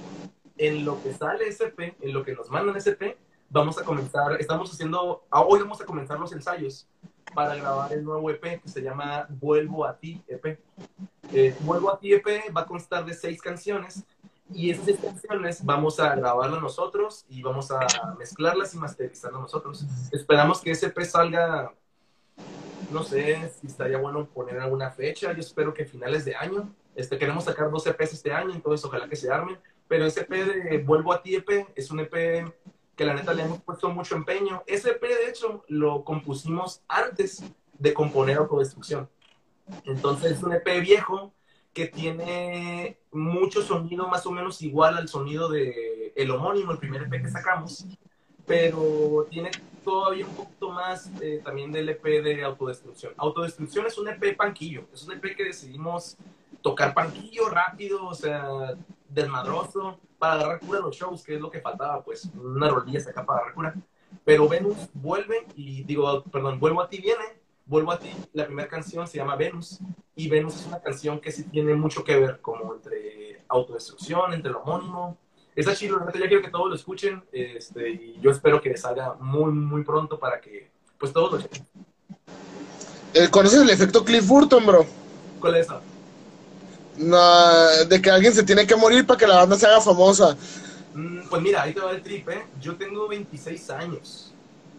[0.58, 3.18] en lo que sale ese EP, en lo que nos mandan ese EP,
[3.50, 6.88] vamos a comenzar, estamos haciendo, ah, hoy vamos a comenzar los ensayos
[7.36, 10.58] para grabar el nuevo EP que se llama Vuelvo a ti EP.
[11.34, 12.26] Eh, Vuelvo a ti EP
[12.56, 14.04] va a constar de seis canciones
[14.54, 17.86] y esas canciones vamos a grabarlas nosotros y vamos a
[18.18, 19.86] mezclarlas y masterizarlas nosotros.
[20.12, 21.72] Esperamos que ese EP salga
[22.92, 25.34] no sé si estaría bueno poner alguna fecha.
[25.34, 26.74] Yo espero que finales de año.
[26.96, 29.58] Este, queremos sacar dos EPs este año, entonces ojalá que se armen.
[29.88, 32.54] Pero ese EP de Vuelvo a ti EP es un EP
[32.96, 34.64] que la neta le hemos puesto mucho empeño.
[34.68, 37.44] Ese EP, de hecho, lo compusimos antes
[37.78, 39.10] de componer Autodestrucción.
[39.86, 41.34] Entonces es un EP viejo
[41.74, 47.02] que tiene mucho sonido más o menos igual al sonido de el homónimo, el primer
[47.04, 47.86] EP que sacamos,
[48.46, 49.52] pero tiene
[49.84, 53.14] todavía un poquito más eh, también del EP de Autodestrucción.
[53.18, 56.16] Autodestrucción es un EP panquillo, es un EP que decidimos
[56.62, 58.76] tocar panquillo rápido, o sea,
[59.16, 63.26] desmadroso, para agarrar cura los shows, que es lo que faltaba, pues, una rolilla acá
[63.26, 63.76] para agarrar cura.
[64.24, 68.68] Pero Venus vuelve y digo, perdón, vuelvo a ti viene, vuelvo a ti, la primera
[68.68, 69.80] canción se llama Venus,
[70.16, 74.52] y Venus es una canción que sí tiene mucho que ver como entre autodestrucción, entre
[74.52, 75.18] lo homónimo,
[75.56, 79.54] Está chido, ya quiero que todos lo escuchen este, y yo espero que salga muy,
[79.54, 81.66] muy pronto para que pues todos lo chequen.
[83.14, 84.86] Eh, ¿Conoces el efecto Cliff Burton, bro?
[85.40, 85.80] ¿Cuál es eso?
[86.98, 90.36] No, de que alguien se tiene que morir para que la banda se haga famosa.
[90.94, 92.46] Mm, pues mira, ahí te va el trip, ¿eh?
[92.62, 94.32] Yo tengo 26 años.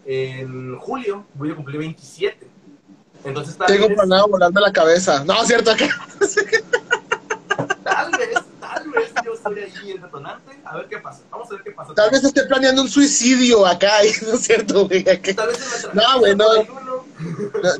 [0.05, 2.47] En julio voy a cumplir 27.
[3.23, 5.23] Entonces tal Tengo planeado volarme la cabeza.
[5.25, 5.89] No, cierto que...
[7.83, 10.59] tal vez, tal vez yo soy ahí el detonante.
[10.63, 11.21] A ver qué pasa.
[11.29, 11.93] Vamos a ver qué pasa.
[11.93, 13.91] Tal vez esté planeando un suicidio acá,
[14.27, 15.03] ¿no es cierto, güey?
[15.03, 16.45] Tal vez no, güey, no,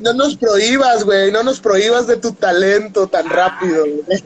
[0.02, 1.32] no, nos prohíbas, güey.
[1.32, 4.22] No nos prohíbas de tu talento tan rápido, güey.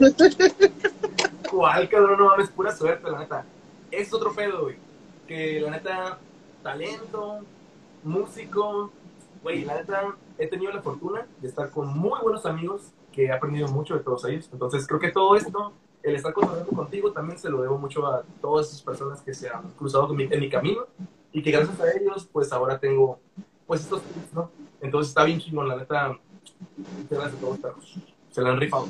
[1.50, 2.18] ¿Cuál, cabrón?
[2.18, 3.44] No mames, pura suerte, la neta.
[3.90, 4.76] Es otro pedo, güey.
[5.26, 6.18] Que la neta,
[6.62, 7.40] talento,
[8.02, 8.90] músico,
[9.42, 12.82] güey, la neta, he tenido la fortuna de estar con muy buenos amigos
[13.12, 14.48] que he aprendido mucho de todos ellos.
[14.52, 15.72] Entonces, creo que todo esto
[16.02, 19.48] el estar contando contigo también se lo debo mucho a todas esas personas que se
[19.48, 20.86] han cruzado en mi camino
[21.32, 23.18] y que gracias a ellos, pues ahora tengo,
[23.66, 24.50] pues estos tips, ¿no?
[24.82, 26.18] Entonces está bien chingón, la neta,
[27.08, 27.94] gracias a todos, perros.
[28.30, 28.88] Se la han rifado.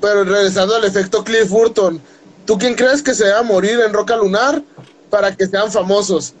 [0.00, 2.00] Pero regresando al efecto Cliff Burton,
[2.46, 4.62] ¿tú quién crees que se va a morir en Roca Lunar
[5.08, 6.34] para que sean famosos?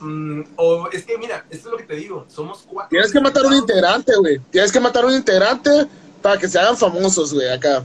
[0.00, 2.90] Mm, o es que mira, esto es lo que te digo, somos cuatro.
[2.90, 4.38] Tienes que matar un integrante, güey.
[4.50, 5.86] Tienes que matar un integrante
[6.20, 7.84] para que se hagan famosos, güey, acá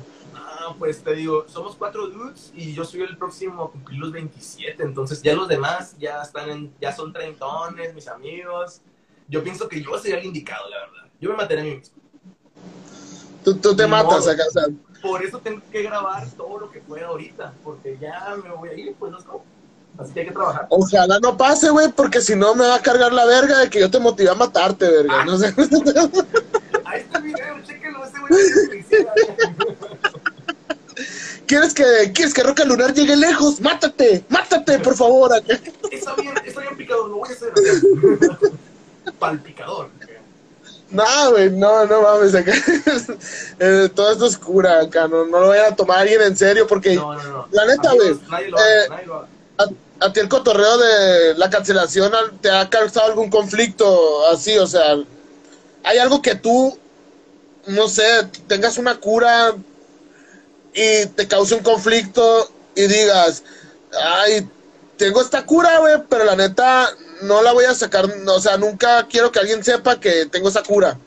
[0.78, 4.84] pues te digo, somos cuatro dudes y yo soy el próximo a cumplir los 27,
[4.84, 8.82] entonces ya los demás ya están en, ya son treintones, mis amigos.
[9.30, 11.12] Yo pienso que yo sería el indicado, la verdad.
[11.22, 11.96] Yo me mataré a mí mismo.
[13.44, 14.44] Tú, te matas acá,
[15.02, 18.74] Por eso tengo que grabar todo lo que pueda ahorita, porque ya me voy a
[18.74, 19.46] ir, pues no es como.
[19.98, 20.68] Así que hay que trabajar.
[20.70, 23.80] Ojalá no pase, güey, porque si no me va a cargar la verga de que
[23.80, 25.26] yo te motive a matarte, verga.
[25.26, 25.54] No sé.
[26.86, 28.86] Ahí está el video, chéquenlo, ese güey
[31.46, 33.60] ¿Quieres que, ¿Quieres que Roca Lunar llegue lejos?
[33.62, 34.24] ¡Mátate!
[34.30, 35.32] ¡Mátate, por favor!
[35.92, 37.54] Está bien, está bien picado lo voy a hacer.
[39.20, 39.90] Palpicador.
[40.92, 42.52] No, güey, no, no mames, acá.
[43.60, 46.66] eh, todo esto es cura acá, no, no lo vayan a tomar alguien en serio,
[46.66, 47.48] porque No, no, no.
[47.52, 48.88] la neta, güey, eh,
[49.60, 52.12] a, a ti el cotorreo de la cancelación
[52.42, 54.96] te ha causado algún conflicto así, o sea,
[55.84, 56.78] hay algo que tú,
[57.68, 59.54] no sé, tengas una cura
[60.74, 63.44] y te cause un conflicto y digas,
[64.02, 64.48] ay,
[64.98, 66.90] tengo esta cura, güey, pero la neta
[67.22, 70.50] no la voy a sacar, no, o sea, nunca quiero que alguien sepa que tengo
[70.50, 70.98] esa cura.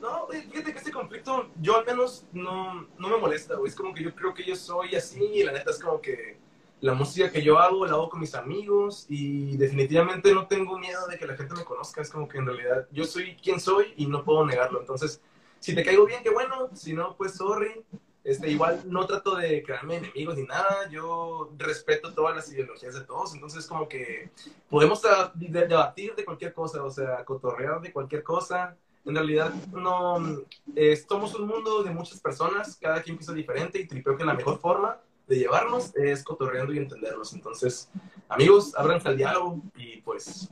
[0.00, 3.54] No, fíjate que este conflicto, yo al menos no, no me molesta.
[3.66, 6.36] Es como que yo creo que yo soy así y la neta es como que
[6.80, 11.06] la música que yo hago la hago con mis amigos y definitivamente no tengo miedo
[11.06, 12.02] de que la gente me conozca.
[12.02, 14.80] Es como que en realidad yo soy quien soy y no puedo negarlo.
[14.80, 15.20] Entonces,
[15.60, 16.68] si te caigo bien, qué bueno.
[16.74, 17.82] Si no, pues sorry.
[18.24, 20.88] Este, igual no trato de crearme enemigos ni nada.
[20.90, 23.34] Yo respeto todas las ideologías de todos.
[23.34, 24.30] Entonces, como que
[24.70, 25.02] podemos
[25.34, 28.76] debatir de cualquier cosa, o sea, cotorrear de cualquier cosa.
[29.04, 30.42] En realidad, no.
[30.74, 34.32] eh, somos un mundo de muchas personas, cada quien piensa diferente y creo que la
[34.32, 37.34] mejor forma de llevarnos es cotorreando y entendernos.
[37.34, 37.90] Entonces,
[38.28, 40.48] amigos, ábranse al diálogo y pues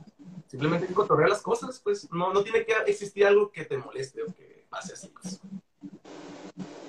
[0.47, 4.27] simplemente cotorrear las cosas, pues no, no tiene que existir algo que te moleste o
[4.27, 5.07] que pase así.
[5.07, 5.41] Pues.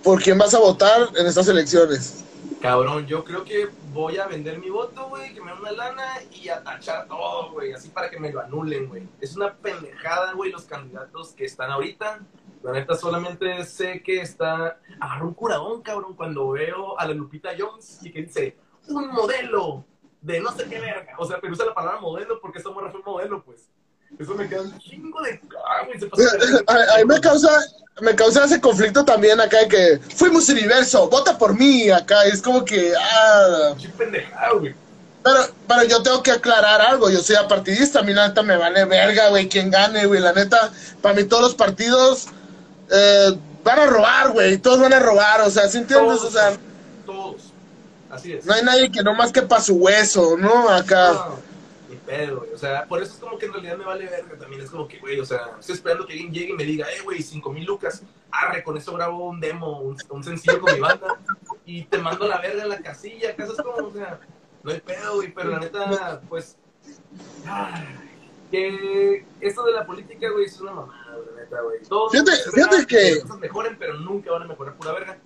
[0.04, 2.24] ¿Por quién vas a votar en estas elecciones?
[2.60, 6.04] Cabrón, yo creo que voy a vender mi voto, güey, que me den una lana
[6.30, 9.08] y a tachar todo, güey, así para que me lo anulen, güey.
[9.20, 12.20] Es una pendejada, güey, los candidatos que están ahorita.
[12.62, 14.78] La neta, solamente sé que está.
[15.00, 18.56] Agarró un curadón, cabrón, cuando veo a la Lupita Jones y que dice,
[18.88, 19.84] un modelo
[20.20, 21.14] de no sé qué verga.
[21.18, 23.70] O sea, pero usa la palabra modelo porque esta morra fue modelo, pues.
[24.18, 25.40] Eso me queda un chingo de.
[25.86, 26.64] Güey, se pasó de.
[26.66, 27.48] A, a mí me causa,
[28.00, 32.24] me causa ese conflicto también acá de que fuimos universo, vota por mí acá.
[32.24, 34.74] Es como que, ah, Pinche pendejada, güey.
[35.22, 37.10] pero, pero yo tengo que aclarar algo.
[37.10, 40.20] Yo soy apartidista, a mí la neta me vale verga, güey, quien gane, güey.
[40.20, 40.70] La neta,
[41.02, 42.26] para mí todos los partidos
[42.90, 44.58] eh, van a robar, güey.
[44.58, 46.20] Todos van a robar, o sea, ¿sí entiendes?
[46.20, 46.56] O sea,
[47.04, 47.42] Todos.
[48.10, 48.44] Así es.
[48.46, 50.68] no hay nadie que no más que para su hueso, ¿no?
[50.68, 51.12] Acá.
[51.12, 51.38] No,
[52.04, 52.52] pedo, güey.
[52.52, 54.62] O sea, por eso es como que en realidad me vale verga también.
[54.62, 57.00] Es como que, güey, o sea, estoy esperando que alguien llegue y me diga, eh,
[57.02, 58.02] güey, cinco mil lucas.
[58.30, 61.18] Arre, con eso grabo un demo, un, un sencillo con mi banda.
[61.66, 63.30] Y te mando la verga en la casilla.
[63.30, 64.20] Acá es como, o sea,
[64.62, 65.32] no hay pedo, güey.
[65.32, 66.56] Pero la neta, pues.
[67.46, 67.84] ay,
[68.50, 71.82] que esto de la política, güey, es una mamada, la neta, güey.
[71.82, 75.18] Todos Fíjate- que- cosas mejoren, pero nunca van a mejorar pura verga.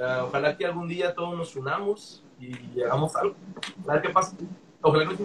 [0.00, 3.34] Ah, ojalá que algún día todos nos unamos y hagamos algo.
[3.88, 4.36] A ver qué pasa.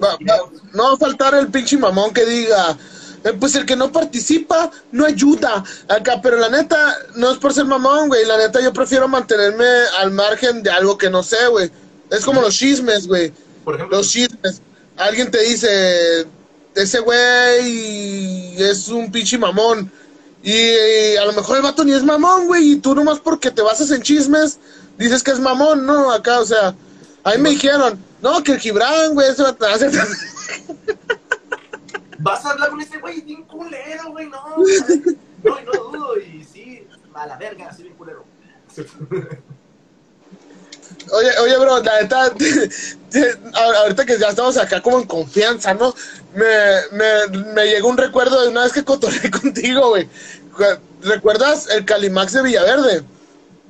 [0.02, 2.78] Va- va- no va a faltar el pinche mamón que diga,
[3.24, 7.54] eh, pues el que no participa no ayuda acá, pero la neta no es por
[7.54, 9.66] ser mamón, güey, la neta yo prefiero mantenerme
[10.00, 11.72] al margen de algo que no sé, güey.
[12.10, 13.32] Es como los chismes, güey,
[13.64, 14.62] Por ejemplo, los chismes.
[14.98, 16.28] Alguien te dice,
[16.76, 19.92] ese güey es un pinche mamón.
[20.44, 23.62] Y a lo mejor el vato ni es mamón, güey, y tú nomás porque te
[23.62, 24.60] basas en chismes,
[24.98, 26.12] dices que es mamón, ¿no?
[26.12, 26.76] Acá, o sea,
[27.24, 29.66] a mí me dijeron, no, que el Gibran, güey, ese vato-
[32.20, 34.42] vas a hablar con ese güey bien culero, güey, no.
[35.44, 38.24] No, y no dudo, y sí, a la verga, así bien culero.
[41.12, 42.32] Oye, oye, bro, la neta,
[43.82, 45.94] ahorita que ya estamos acá como en confianza, ¿no?
[46.34, 46.46] Me,
[46.98, 50.08] me, me llegó un recuerdo de una vez que cotorré contigo, güey.
[51.02, 53.04] ¿Recuerdas el Calimax de Villaverde?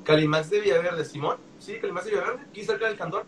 [0.04, 1.38] Calimax de Villaverde, Simón.
[1.60, 3.24] Sí, Calimax de Villaverde, aquí cerca del cantón.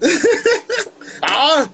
[1.22, 1.68] ¡Ah!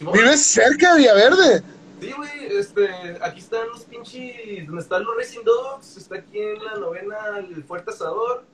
[0.00, 1.62] ¿Vives cerca de Villaverde?
[2.00, 2.88] Sí, güey, este,
[3.22, 7.64] aquí están los pinches, donde están los Racing Dogs, está aquí en la novena el
[7.64, 8.44] Fuerte Asador.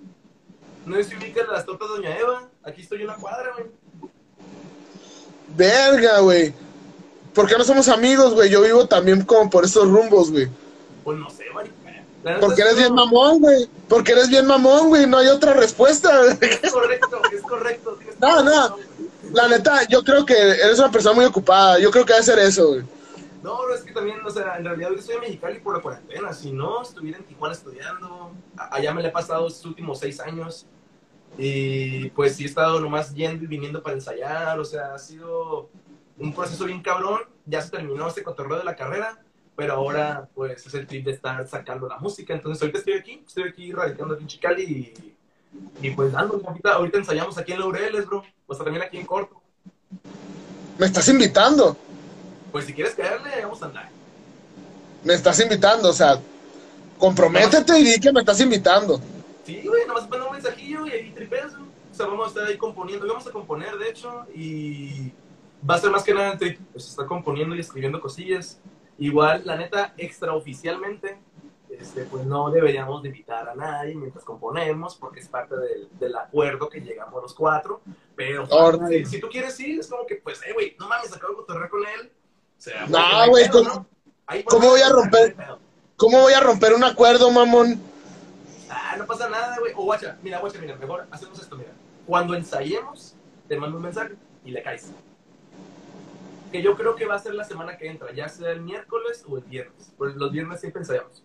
[0.86, 3.66] No sé si ubican las tortas Doña Eva, aquí estoy en una cuadra, güey.
[5.56, 6.54] Verga, güey.
[7.34, 8.50] ¿Por qué no somos amigos, güey?
[8.50, 10.48] Yo vivo también como por estos rumbos, güey.
[11.02, 11.74] Pues no sé, marica.
[12.22, 13.68] Porque es eres bien no- mamón, güey.
[13.88, 15.06] Porque eres bien mamón, güey.
[15.06, 16.10] No hay otra respuesta.
[16.40, 17.98] Es correcto, es correcto.
[18.20, 18.76] No, no.
[19.32, 21.78] La neta, yo creo que eres una persona muy ocupada.
[21.78, 22.82] Yo creo que debe ser eso, güey.
[23.42, 25.82] No, bro, es que también, o sea, en realidad yo estoy en Mexicali por la
[25.82, 26.32] cuarentena.
[26.34, 28.32] Si no, estuviera en Tijuana estudiando.
[28.56, 30.66] Allá me la he pasado estos últimos seis años.
[31.38, 34.58] Y pues sí he estado nomás yendo y viniendo para ensayar.
[34.58, 35.70] O sea, ha sido
[36.18, 37.20] un proceso bien cabrón.
[37.46, 39.18] Ya se terminó este cotorreo de la carrera.
[39.60, 42.32] Pero ahora, pues, es el trip de estar sacando la música.
[42.32, 43.22] Entonces, ahorita estoy aquí.
[43.26, 46.42] Estoy aquí radicando aquí en Chicali y, y pues dándole.
[46.46, 48.24] Ahorita, ahorita ensayamos aquí en Laureles, bro.
[48.46, 49.38] O sea, también aquí en Corto.
[50.78, 51.76] Me estás invitando.
[52.50, 53.90] Pues si quieres caerle, vamos a andar.
[55.04, 56.18] Me estás invitando, o sea,
[56.96, 58.98] comprométete y di que me estás invitando.
[59.44, 61.52] Sí, güey, nomás manda un mensajillo y ahí tripeas.
[61.52, 65.12] O sea, vamos a estar ahí componiendo, vamos a componer, de hecho, y
[65.68, 68.58] va a ser más que nada entre, pues está componiendo y escribiendo cosillas.
[69.00, 71.18] Igual, la neta, extraoficialmente,
[71.70, 76.14] este, pues no deberíamos de invitar a nadie mientras componemos, porque es parte del, del
[76.16, 77.80] acuerdo que llegamos los cuatro.
[78.14, 78.46] Pero
[78.88, 81.36] si, si, tú quieres ir, es como que, pues, eh, güey, no mames, acabo de
[81.38, 82.12] cotorrear con él.
[82.58, 83.86] O sea, no, güey, ¿cómo,
[84.44, 85.34] ¿cómo voy a romper?
[85.96, 87.80] ¿Cómo voy a romper un acuerdo, mamón?
[88.68, 89.72] Ah, no pasa nada, güey.
[89.76, 91.70] O guacha, mira, guacha, mira, mejor hacemos esto, mira.
[92.06, 93.14] Cuando ensayemos,
[93.48, 94.92] te mando un mensaje y le caes.
[96.52, 99.24] Que yo creo que va a ser la semana que entra, ya sea el miércoles
[99.28, 99.92] o el viernes.
[99.96, 101.22] Porque los viernes siempre ensayamos.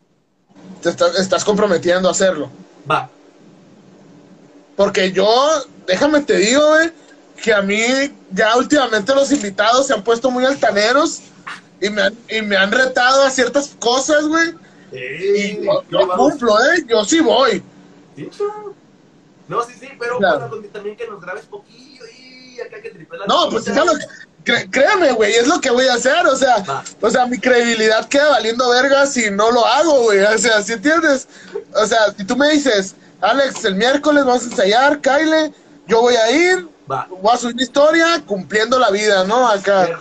[0.81, 2.49] Te estás comprometiendo a hacerlo.
[2.89, 3.09] Va.
[4.75, 5.27] Porque yo,
[5.87, 6.91] déjame te digo, güey,
[7.41, 7.81] que a mí
[8.31, 11.21] ya últimamente los invitados se han puesto muy altaneros
[11.81, 14.53] y me han, y me han retado a ciertas cosas, güey.
[14.91, 16.85] y yo, cumplo, ¿eh?
[16.87, 17.63] Yo sí voy.
[19.47, 20.19] No, sí, sí, pero
[20.71, 23.27] también que nos grabes poquillo y acá que tripelas.
[23.27, 23.93] No, pues ya lo,
[24.45, 28.29] créeme, güey, es lo que voy a hacer, o sea, o sea, mi credibilidad queda
[28.29, 31.27] valiendo verga si no lo hago, güey, o sea, si entiendes?
[31.73, 35.53] O sea, si tú me dices, Alex, el miércoles vamos a ensayar, Kyle,
[35.87, 39.47] yo voy a ir, voy a subir mi historia, cumpliendo la vida, ¿no?
[39.47, 39.99] Acá.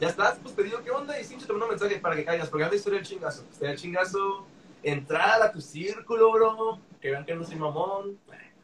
[0.00, 1.18] Ya estás, pues te digo, ¿qué onda?
[1.20, 3.44] Y siempre te mando un mensaje para que caigas, porque la historia del chingazo.
[3.52, 4.44] Está el chingazo,
[4.84, 8.18] a tu círculo, bro, que vean que no soy mamón.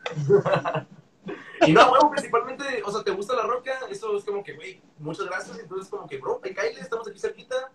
[1.66, 3.72] Y no, huevo, principalmente, o sea, ¿te gusta la roca?
[3.90, 5.58] Eso es como que, güey, muchas gracias.
[5.58, 7.70] Entonces, como que, bro, Kyle, estamos aquí cerquita.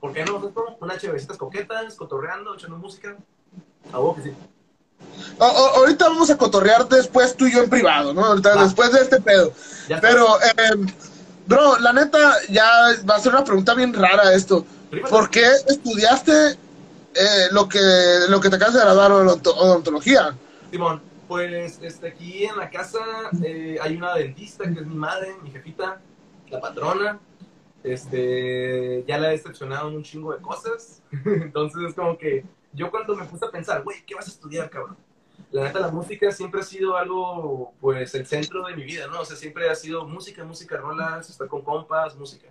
[0.00, 0.74] ¿Por qué no nosotros?
[0.80, 3.16] Unas chevecitas coquetas, cotorreando, echando música.
[3.92, 4.34] A vos que sí.
[5.38, 8.24] ahorita vamos a cotorrear después tú y yo en privado, ¿no?
[8.24, 9.52] Ahorita, después de este pedo.
[10.00, 10.86] Pero, eh,
[11.46, 12.68] bro, la neta, ya
[13.08, 14.64] va a ser una pregunta bien rara esto.
[15.10, 16.50] ¿Por qué estudiaste
[17.14, 17.80] eh, lo, que,
[18.28, 20.36] lo que te acabas de graduar, odontología?
[20.70, 23.00] Simón, pues este, aquí en la casa
[23.44, 26.00] eh, hay una dentista que es mi madre, mi jefita,
[26.50, 27.20] la patrona.
[27.82, 31.02] Este, ya la he decepcionado en un chingo de cosas.
[31.24, 34.68] Entonces es como que yo cuando me puse a pensar, güey, ¿qué vas a estudiar,
[34.70, 34.96] cabrón?
[35.50, 39.20] La neta, la música siempre ha sido algo, pues, el centro de mi vida, ¿no?
[39.20, 42.48] O sea, siempre ha sido música, música, rolas, estar con compas, música.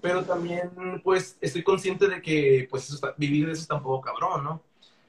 [0.00, 0.70] Pero también,
[1.02, 4.62] pues, estoy consciente de que, pues, eso vivir de eso está un poco cabrón, ¿no?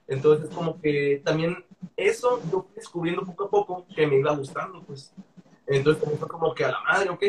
[0.07, 1.65] Entonces, como que también
[1.95, 5.13] eso yo fui descubriendo poco a poco que me iba gustando, pues.
[5.65, 7.23] Entonces, fue como que a la madre, ok,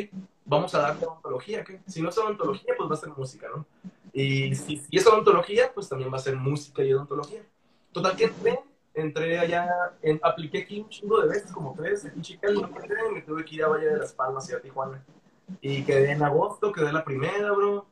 [0.45, 1.81] vamos a darle odontología, ¿qué?
[1.87, 3.67] Si no es odontología, pues va a ser música, ¿no?
[4.13, 7.43] Y si, si odontología, pues también va a ser música y odontología.
[7.93, 8.61] Total que entré,
[8.95, 9.69] entré allá,
[10.03, 13.57] en, apliqué aquí un chingo de veces, como tres, aquí chica, y me tuve que
[13.57, 15.05] ir a Valle de las Palmas y a Tijuana.
[15.61, 17.87] Y quedé en agosto, quedé la primera, bro.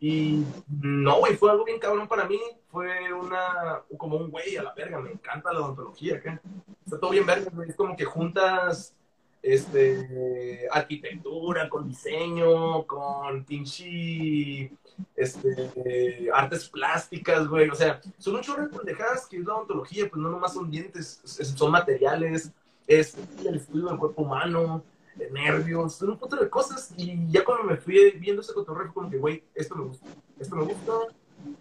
[0.00, 2.40] Y no, güey, fue algo bien cabrón para mí.
[2.70, 6.40] Fue una, como un güey a la verga, me encanta la odontología, acá.
[6.84, 8.94] Está todo bien verga, Es como que juntas
[9.42, 14.70] este, arquitectura, con diseño, con pinche,
[15.16, 17.68] este, artes plásticas, güey.
[17.68, 20.70] O sea, son un chorro de pendejadas que es la odontología, pues no nomás son
[20.70, 22.52] dientes, son materiales,
[22.86, 24.82] es el estudio del cuerpo humano,
[25.18, 26.94] de nervios, un montón de cosas.
[26.96, 30.06] Y ya cuando me fui viendo ese cotorreo, como que, güey, esto me gusta,
[30.38, 30.92] esto me gusta,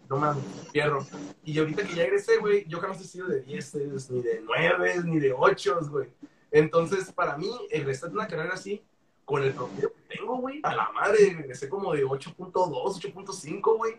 [0.10, 1.06] no mames, fierro.
[1.44, 3.76] Y ahorita que ya egresé, güey, yo jamás he sido de 10,
[4.12, 6.10] ni de 9, ni de 8, güey.
[6.52, 8.82] Entonces, para mí, egresar de una carrera así,
[9.26, 13.96] con el promedio que tengo, güey, a la madre, egresé como de 8.2, 8.5, güey.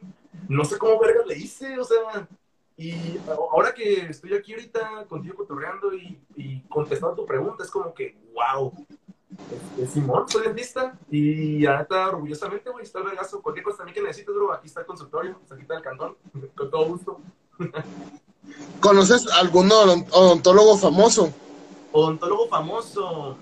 [0.49, 2.27] No sé cómo verga le hice, o sea,
[2.79, 8.17] y ahora que estoy aquí ahorita contigo cotorreando y contestando tu pregunta, es como que,
[8.33, 8.73] wow,
[9.31, 13.43] este, Simón, soy dentista y ahorita orgullosamente, güey, está el regazo.
[13.43, 16.16] Cualquier cosa también que necesites, bro, aquí está el consultorio, aquí está el cantón,
[16.57, 17.20] con todo gusto.
[18.81, 21.33] ¿Conoces algún odontólogo famoso?
[21.93, 23.37] Odontólogo famoso.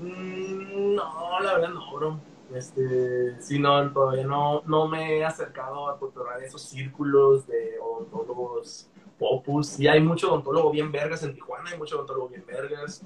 [0.00, 2.20] Mm, no, la verdad no, bro.
[2.54, 8.88] Este, sí, no, todavía no, no me he acercado a cotorrar esos círculos de odontólogos
[9.18, 9.68] popus.
[9.68, 13.02] Sí, hay mucho odontólogo bien vergas en Tijuana, hay mucho odontólogo bien vergas.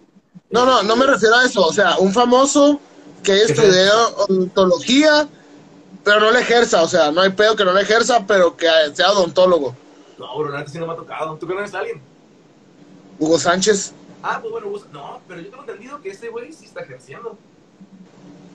[0.50, 1.64] No, no, no me refiero a eso.
[1.66, 2.80] O sea, un famoso
[3.22, 5.28] que estudió odontología,
[6.04, 6.82] pero no le ejerza.
[6.82, 9.74] O sea, no hay pedo que no le ejerza, pero que sea odontólogo.
[10.18, 11.36] No, bro, nada, sí no me ha tocado.
[11.36, 12.00] ¿Tú conoces a alguien?
[13.18, 13.92] Hugo Sánchez.
[14.22, 17.38] Ah, pues bueno, no, pero yo tengo entendido que ese güey sí está ejerciendo.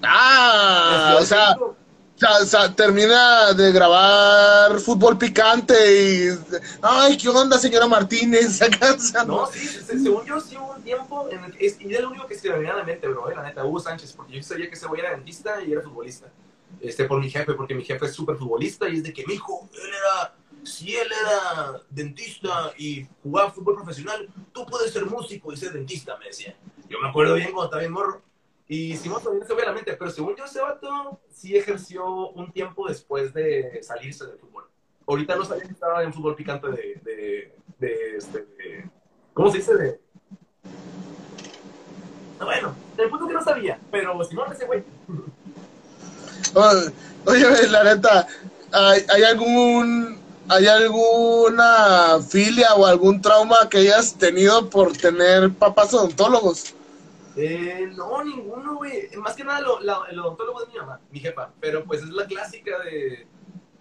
[0.04, 1.56] Ah, o sea,
[2.30, 6.39] o sea, termina de grabar fútbol picante y.
[6.82, 8.59] Ay, ¿qué onda, señora Martínez?
[9.28, 11.28] no, sí, según yo, sí hubo un tiempo.
[11.32, 13.30] En el, es, y era lo único que se me venía a la mente, bro,
[13.30, 15.82] eh, la neta, Hugo Sánchez, porque yo sabía que ese güey era dentista y era
[15.82, 16.28] futbolista.
[16.80, 19.36] Este, por mi jefe, porque mi jefe es súper futbolista y es de que mi
[19.36, 20.36] hijo, él era.
[20.63, 26.15] Si él era dentista y jugaba fútbol profesional, tú puedes ser músico y ser dentista,
[26.17, 26.55] me decía.
[26.88, 28.22] Yo me acuerdo bien cuando estaba bien morro
[28.72, 32.53] Y Simón también se ve la mente, pero según yo, ese vato sí ejerció un
[32.53, 34.63] tiempo después de salirse del fútbol.
[35.05, 38.47] Ahorita no sabía que estaba en fútbol picante de, de, este,
[39.34, 39.76] ¿cómo se dice?
[39.76, 39.99] De,
[42.39, 44.86] no, bueno, el punto que no sabía, pero Simón ese güey.
[47.26, 48.26] Oye, la neta,
[48.72, 50.17] ¿hay, ¿hay, algún
[50.47, 56.74] hay alguna filia o algún trauma que hayas tenido por tener papás odontólogos?
[57.36, 59.09] Eh, no, ninguno, güey.
[59.17, 61.51] Más que nada lo, el odontólogo de mi mamá, mi jefa.
[61.59, 63.27] Pero pues es la clásica de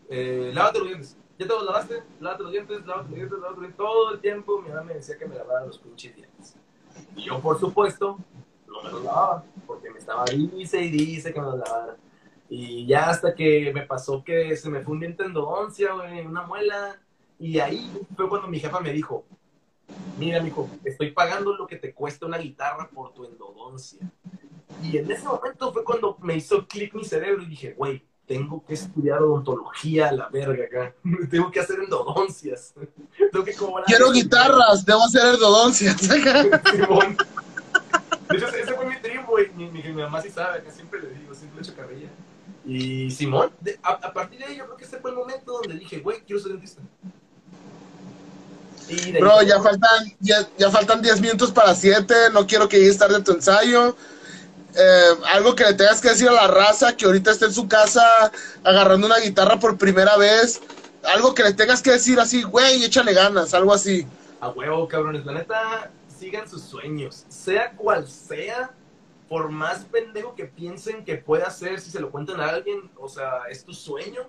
[0.09, 1.17] eh, lávate los dientes.
[1.39, 2.03] ¿Ya te los lavaste?
[2.21, 3.77] Lávate los dientes, lávate los dientes, lávate los dientes.
[3.77, 6.57] Todo el tiempo mi mamá me decía que me lavara los pinches dientes.
[7.17, 8.19] Y yo, por supuesto,
[8.67, 9.45] no me los lavaba.
[9.67, 11.97] Porque me estaba dice y dice que me los lavara.
[12.49, 16.43] Y ya hasta que me pasó que se me fue un diente endodoncia, güey, una
[16.43, 17.01] muela.
[17.39, 19.25] Y ahí fue cuando mi jefa me dijo,
[20.19, 24.01] mira, mijo, estoy pagando lo que te cuesta una guitarra por tu endodoncia.
[24.83, 28.65] Y en ese momento fue cuando me hizo clic mi cerebro y dije, güey, tengo
[28.65, 30.95] que estudiar odontología a la verga acá.
[31.31, 32.73] tengo que hacer endodoncias.
[33.33, 33.85] tengo que cobrar.
[33.87, 36.09] Quiero guitarras, debo hacer endodoncias.
[36.09, 36.17] de
[38.37, 39.51] hecho, ese fue mi tribu, güey.
[39.55, 42.09] Mi, mi, mamá sí sabe, que siempre le digo, siempre le echo carrilla.
[42.65, 43.51] Y Simón,
[43.83, 46.21] a, a, partir de ahí yo creo que ese fue el momento donde dije, güey,
[46.21, 46.83] quiero ser dentista.
[49.19, 53.23] Bro, ya faltan, ya, ya faltan 10 minutos para 7, no quiero que llegues tarde
[53.23, 53.97] tu ensayo.
[54.75, 57.67] Eh, algo que le tengas que decir a la raza que ahorita está en su
[57.67, 58.31] casa
[58.63, 60.61] agarrando una guitarra por primera vez.
[61.05, 64.07] Algo que le tengas que decir así, güey, échale ganas, algo así.
[64.41, 65.25] A huevo, cabrones.
[65.25, 67.25] La neta, sigan sus sueños.
[67.29, 68.71] Sea cual sea,
[69.29, 73.09] por más pendejo que piensen que puede hacer si se lo cuentan a alguien, o
[73.09, 74.29] sea, es tu sueño.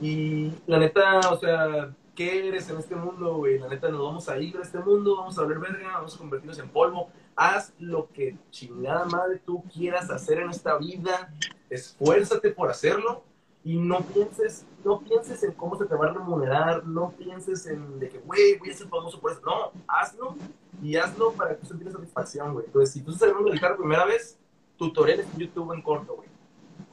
[0.00, 1.90] Y la neta, o sea,
[2.20, 3.58] qué eres en este mundo, güey.
[3.58, 6.18] La neta, nos vamos a ir de este mundo, vamos a ver verga, vamos a
[6.18, 7.08] convertirnos en polvo.
[7.34, 11.32] Haz lo que chingada madre tú quieras hacer en esta vida.
[11.70, 13.22] Esfuérzate por hacerlo
[13.64, 17.98] y no pienses, no pienses en cómo se te va a remunerar, no pienses en
[17.98, 19.40] de que, güey, voy a ser famoso por eso.
[19.40, 20.34] No, hazlo
[20.82, 22.66] y hazlo para que tú sientas satisfacción, güey.
[22.66, 24.38] Entonces, si tú estás a guitarra por primera vez,
[24.76, 26.28] tutoriales en YouTube en corto, güey.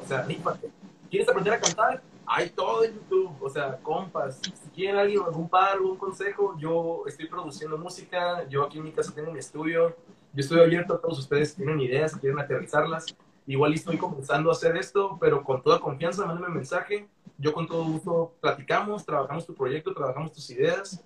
[0.01, 0.71] O sea, rífate.
[1.09, 2.01] ¿Quieres aprender a cantar?
[2.30, 7.03] Hay todo en YouTube, o sea, compas, si quieren alguien, algún par, algún consejo, yo
[7.07, 9.95] estoy produciendo música, yo aquí en mi casa tengo mi estudio,
[10.34, 13.05] yo estoy abierto a todos ustedes, si tienen ideas, si quieren aterrizarlas,
[13.47, 17.07] igual estoy comenzando a hacer esto, pero con toda confianza, mándame un mensaje,
[17.38, 21.01] yo con todo gusto platicamos, trabajamos tu proyecto, trabajamos tus ideas,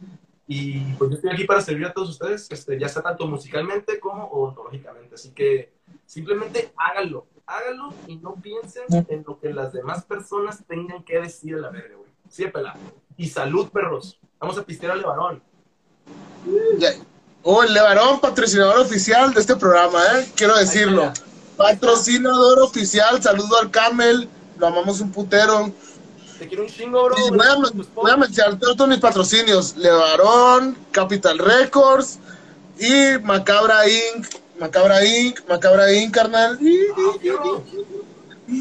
[0.48, 4.00] y pues yo estoy aquí para servir a todos ustedes, este, ya sea tanto musicalmente
[4.00, 5.72] como odontológicamente, así que
[6.08, 11.56] simplemente háganlo, hágalo y no piensen en lo que las demás personas tengan que decir
[11.56, 12.10] a la verga, güey.
[12.30, 12.80] Sí, pelado.
[13.18, 14.18] Y salud, perros.
[14.40, 15.44] Vamos a pistear al Levarón.
[17.44, 20.32] Oh, el Levarón, patrocinador oficial de este programa, ¿eh?
[20.36, 21.12] Quiero decirlo.
[21.58, 25.72] Patrocinador oficial, saludo al Camel, lo amamos un putero.
[26.40, 27.16] Te quiero un chingo, bro.
[27.30, 27.56] voy, a,
[27.94, 32.18] voy a mencionar todos mis patrocinios: Levarón, Capital Records
[32.80, 34.41] y Macabra Inc.
[34.62, 36.60] Macabra Inc., Macabra Inc., carnal.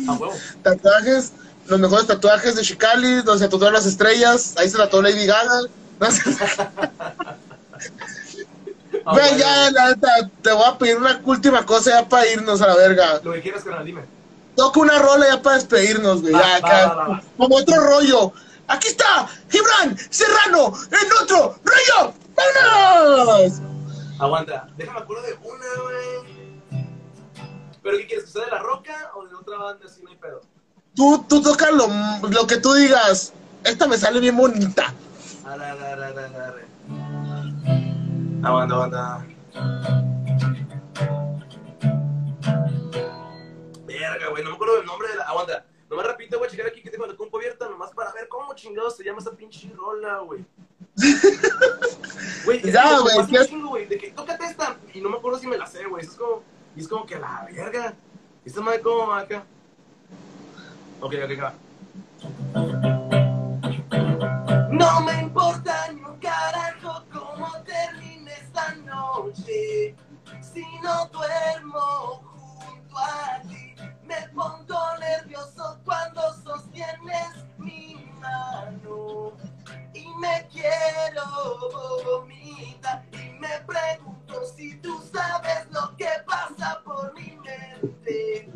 [0.09, 0.19] Ah,
[0.63, 1.33] tatuajes,
[1.67, 4.55] los mejores tatuajes de Chicali, donde se tatuaron las estrellas.
[4.57, 5.61] Ahí se tatuó Lady Gaga.
[9.07, 9.95] Ah, Ven, ya, la,
[10.43, 13.21] te voy a pedir una última cosa ya para irnos a la verga.
[13.22, 14.03] Lo que quieras, carnal, dime.
[14.57, 16.33] Toca una rola ya para despedirnos, güey.
[16.33, 18.33] ya, como otro rollo.
[18.68, 22.14] Aquí está, Gibran Serrano, en otro rollo.
[22.37, 23.70] ¡Vámonos!
[24.21, 26.84] Aguanta, déjame acuerdo de una, güey.
[27.83, 28.26] ¿Pero qué quieres?
[28.26, 30.42] ¿Que sea de La Roca o de otra banda así no hay pedo?
[30.95, 31.87] Tú, tú tocas lo,
[32.29, 33.33] lo que tú digas.
[33.64, 34.92] Esta me sale bien bonita.
[35.47, 36.64] Arre, arre, arre, arre.
[38.42, 39.26] Aguanta, aguanta.
[43.87, 45.25] Verga, güey, no me acuerdo del nombre de la...
[45.25, 48.29] Aguanta, nomás repito, voy a checar aquí que tengo la compu abierta nomás para ver
[48.29, 50.45] cómo chingados se llama esa pinche rola, güey.
[52.45, 53.87] Güey, ya, güey.
[53.87, 54.77] De que tócate esta.
[54.95, 56.05] Y no me acuerdo si me la sé, güey.
[56.05, 56.43] Es como,
[56.77, 57.95] y es como que a la verga.
[58.45, 59.45] Esta madre como acá.
[61.01, 61.55] Ok, ok, acá.
[64.71, 69.95] No me importa ni un carajo cómo termine esta noche.
[70.41, 72.22] Si no duermo
[72.59, 73.75] junto a ti,
[74.05, 79.33] me pongo nervioso cuando sostienes mi mano
[80.21, 81.25] me quiero
[82.05, 88.51] vomitar y me pregunto si tú sabes lo que pasa por mi mente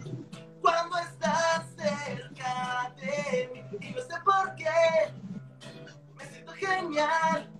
[0.61, 5.12] cuando estás cerca de mí y no sé por qué
[6.16, 7.51] me siento genial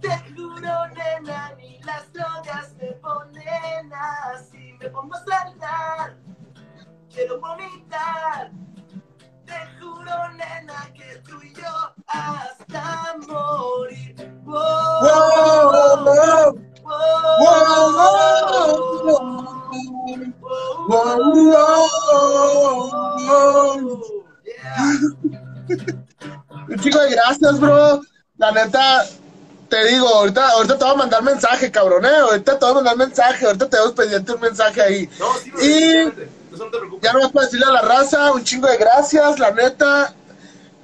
[0.00, 6.16] te juro nena ni las drogas me ponen así te pongo a saltar.
[7.12, 8.50] Quiero vomitar.
[9.46, 14.14] Te juro, nena, que tú y yo hasta morir.
[14.44, 15.02] Wow,
[16.86, 16.96] Wow,
[17.38, 17.92] wow,
[20.88, 21.06] wow,
[21.58, 21.86] wow,
[23.26, 24.02] wow.
[24.44, 25.00] Yeah.
[26.68, 28.00] Un chico de gracias, bro.
[28.38, 29.04] La neta,
[29.68, 32.16] te digo, ahorita, ahorita te voy a mandar mensaje, cabrón, eh.
[32.16, 35.10] Ahorita te voy a mandar mensaje, ahorita te voy a pendiente un mensaje ahí.
[35.18, 36.35] No, sí, Y-.
[36.58, 36.98] No.
[37.02, 40.14] Ya no vas para decirle a la raza, un chingo de gracias, la neta.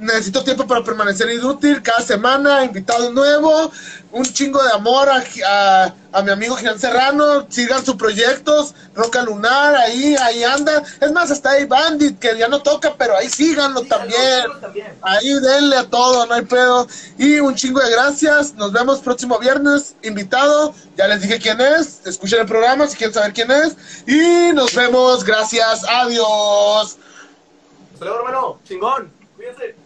[0.03, 3.71] Necesito tiempo para permanecer inútil cada semana, invitado nuevo,
[4.11, 9.23] un chingo de amor a, a, a mi amigo Gian Serrano, sigan sus proyectos, Roca
[9.23, 10.83] Lunar, ahí, ahí anda.
[11.01, 14.21] Es más, hasta ahí Bandit, que ya no toca, pero ahí síganlo Sí, también.
[14.21, 14.99] síganlo también.
[15.03, 16.89] Ahí denle a todo, no hay pedo.
[17.17, 18.55] Y un chingo de gracias.
[18.55, 19.95] Nos vemos próximo viernes.
[20.03, 20.75] Invitado.
[20.97, 22.01] Ya les dije quién es.
[22.05, 23.77] Escuchen el programa si quieren saber quién es.
[24.09, 25.23] Y nos vemos.
[25.23, 25.85] Gracias.
[25.89, 26.99] Adiós.
[27.95, 28.59] Hasta luego, hermano.
[28.65, 29.13] Chingón.
[29.37, 29.77] Cuídense.